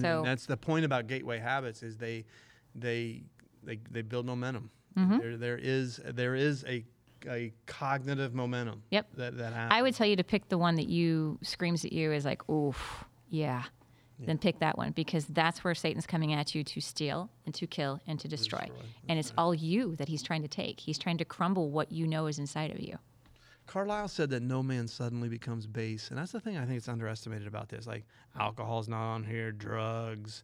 So- 0.01 0.17
and 0.19 0.25
that's 0.27 0.45
the 0.45 0.57
point 0.57 0.86
about 0.86 1.07
gateway 1.07 1.39
habits 1.39 1.83
is 1.83 1.97
they 1.97 2.25
they 2.75 3.23
they, 3.63 3.79
they 3.89 4.01
build 4.01 4.25
momentum. 4.25 4.69
Mm-hmm. 4.97 5.17
There 5.17 5.38
there 5.38 5.57
is 5.62 5.99
there 6.05 6.36
is 6.36 6.63
a 6.67 6.86
a 7.27 7.53
cognitive 7.65 8.34
momentum. 8.34 8.84
Yep. 8.91 9.08
That 9.15 9.38
that 9.38 9.53
happens. 9.53 9.73
I 9.73 9.82
would 9.82 9.95
tell 9.95 10.08
you 10.08 10.15
to 10.15 10.23
pick 10.23 10.49
the 10.49 10.58
one 10.58 10.75
that 10.75 10.88
you 10.88 11.39
screams 11.41 11.86
at 11.86 11.93
you 11.93 12.12
is 12.12 12.25
like, 12.25 12.47
oof, 12.49 13.06
yeah. 13.30 13.63
Then 14.19 14.39
pick 14.39 14.58
that 14.60 14.80
one 14.80 14.93
because 14.93 15.27
that's 15.27 15.63
where 15.63 15.75
Satan's 15.75 16.08
coming 16.08 16.34
at 16.34 16.56
you 16.56 16.63
to 16.63 16.82
steal 16.82 17.30
and 17.45 17.53
to 17.53 17.67
kill 17.67 18.01
and 18.08 18.19
to 18.19 18.27
destroy. 18.27 18.62
destroy, 18.62 18.75
And 19.08 19.19
it's 19.19 19.32
all 19.38 19.53
you 19.53 19.95
that 19.97 20.08
he's 20.08 20.23
trying 20.23 20.41
to 20.41 20.47
take. 20.47 20.80
He's 20.80 20.97
trying 20.97 21.19
to 21.19 21.25
crumble 21.25 21.69
what 21.69 21.91
you 21.91 22.08
know 22.08 22.25
is 22.25 22.39
inside 22.39 22.71
of 22.71 22.80
you. 22.80 22.97
Carlyle 23.67 24.08
said 24.08 24.32
that 24.32 24.41
no 24.41 24.63
man 24.63 24.88
suddenly 24.88 25.30
becomes 25.30 25.67
base, 25.67 26.10
and 26.10 26.17
that's 26.17 26.32
the 26.32 26.39
thing 26.39 26.58
I 26.58 26.65
think 26.65 26.77
it's 26.77 26.88
underestimated 26.88 27.47
about 27.47 27.69
this. 27.69 27.86
Like 27.86 28.06
alcohol's 28.39 28.88
not 28.88 29.13
on 29.13 29.23
here, 29.23 29.51
drugs, 29.51 30.43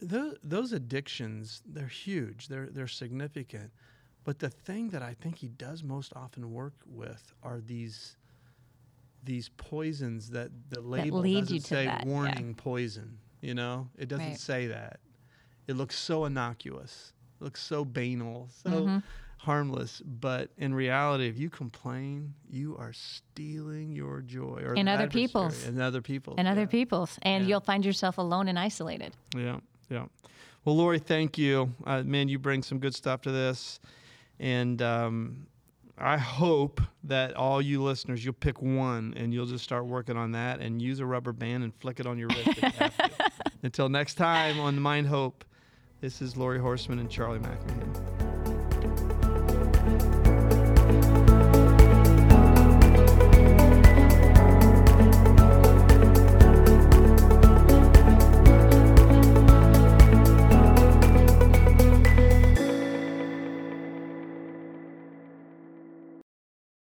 those, 0.00 0.36
those 0.42 0.72
addictions 0.72 1.62
they're 1.66 1.86
huge, 1.86 2.48
they're 2.48 2.68
they're 2.72 2.88
significant, 2.88 3.70
but 4.24 4.38
the 4.38 4.50
thing 4.50 4.90
that 4.90 5.02
I 5.02 5.14
think 5.14 5.36
he 5.38 5.48
does 5.48 5.82
most 5.82 6.12
often 6.14 6.52
work 6.52 6.74
with 6.86 7.32
are 7.42 7.60
these 7.60 8.16
these 9.22 9.50
poisons 9.56 10.30
that 10.30 10.50
the 10.70 10.80
label 10.80 11.20
lead 11.20 11.40
doesn't 11.40 11.60
say 11.60 11.84
that, 11.86 12.00
yeah. 12.06 12.08
warning 12.10 12.54
poison. 12.54 13.18
You 13.42 13.54
know, 13.54 13.88
it 13.98 14.08
doesn't 14.08 14.26
Right. 14.26 14.38
say 14.38 14.66
that. 14.68 15.00
It 15.66 15.74
looks 15.76 15.98
so 15.98 16.24
innocuous, 16.24 17.12
it 17.40 17.44
looks 17.44 17.62
so 17.62 17.84
banal, 17.84 18.48
so 18.66 18.70
Mm-hmm. 18.70 18.98
harmless. 19.38 20.00
But 20.04 20.50
in 20.58 20.74
reality, 20.74 21.26
if 21.28 21.38
you 21.38 21.48
complain, 21.50 22.34
you 22.50 22.76
are 22.78 22.92
stealing 22.94 23.92
your 23.94 24.20
joy 24.22 24.62
or 24.64 24.74
And 24.74 24.88
other 24.88 25.06
people's. 25.08 25.64
and 25.66 25.80
other 25.80 26.00
people's 26.02 26.36
And 26.38 26.48
other 26.48 26.66
people's. 26.66 27.18
And 27.22 27.44
Yeah. 27.44 27.48
you'll 27.50 27.60
find 27.60 27.84
yourself 27.84 28.16
alone 28.18 28.48
and 28.48 28.58
isolated. 28.58 29.14
Yeah, 29.36 29.60
yeah. 29.90 30.06
Well, 30.64 30.76
Lori, 30.76 30.98
thank 30.98 31.36
you. 31.38 31.74
Uh, 31.84 32.02
man, 32.02 32.28
you 32.28 32.38
bring 32.38 32.62
some 32.62 32.78
good 32.78 32.94
stuff 32.94 33.20
to 33.22 33.30
this, 33.30 33.80
and 34.40 34.80
um, 34.80 35.46
I 35.98 36.16
hope 36.16 36.80
that 37.04 37.34
all 37.34 37.60
you 37.60 37.82
listeners, 37.82 38.24
you'll 38.24 38.32
pick 38.32 38.62
one 38.62 39.12
and 39.16 39.34
you'll 39.34 39.46
just 39.46 39.62
start 39.62 39.84
working 39.84 40.16
on 40.16 40.32
that 40.32 40.60
and 40.60 40.80
use 40.80 40.98
a 40.98 41.06
rubber 41.06 41.32
band 41.32 41.62
and 41.62 41.74
flick 41.74 42.00
it 42.00 42.06
on 42.06 42.18
your 42.18 42.28
wrist. 42.28 42.48
if 42.48 42.62
you 42.62 42.68
have 42.70 42.96
to. 42.96 43.10
Until 43.62 43.90
next 43.90 44.14
time 44.14 44.58
on 44.58 44.80
Mind 44.80 45.06
Hope, 45.06 45.44
this 46.00 46.22
is 46.22 46.38
Lori 46.38 46.58
Horseman 46.58 46.98
and 46.98 47.10
Charlie 47.10 47.38
McNamee. 47.38 47.99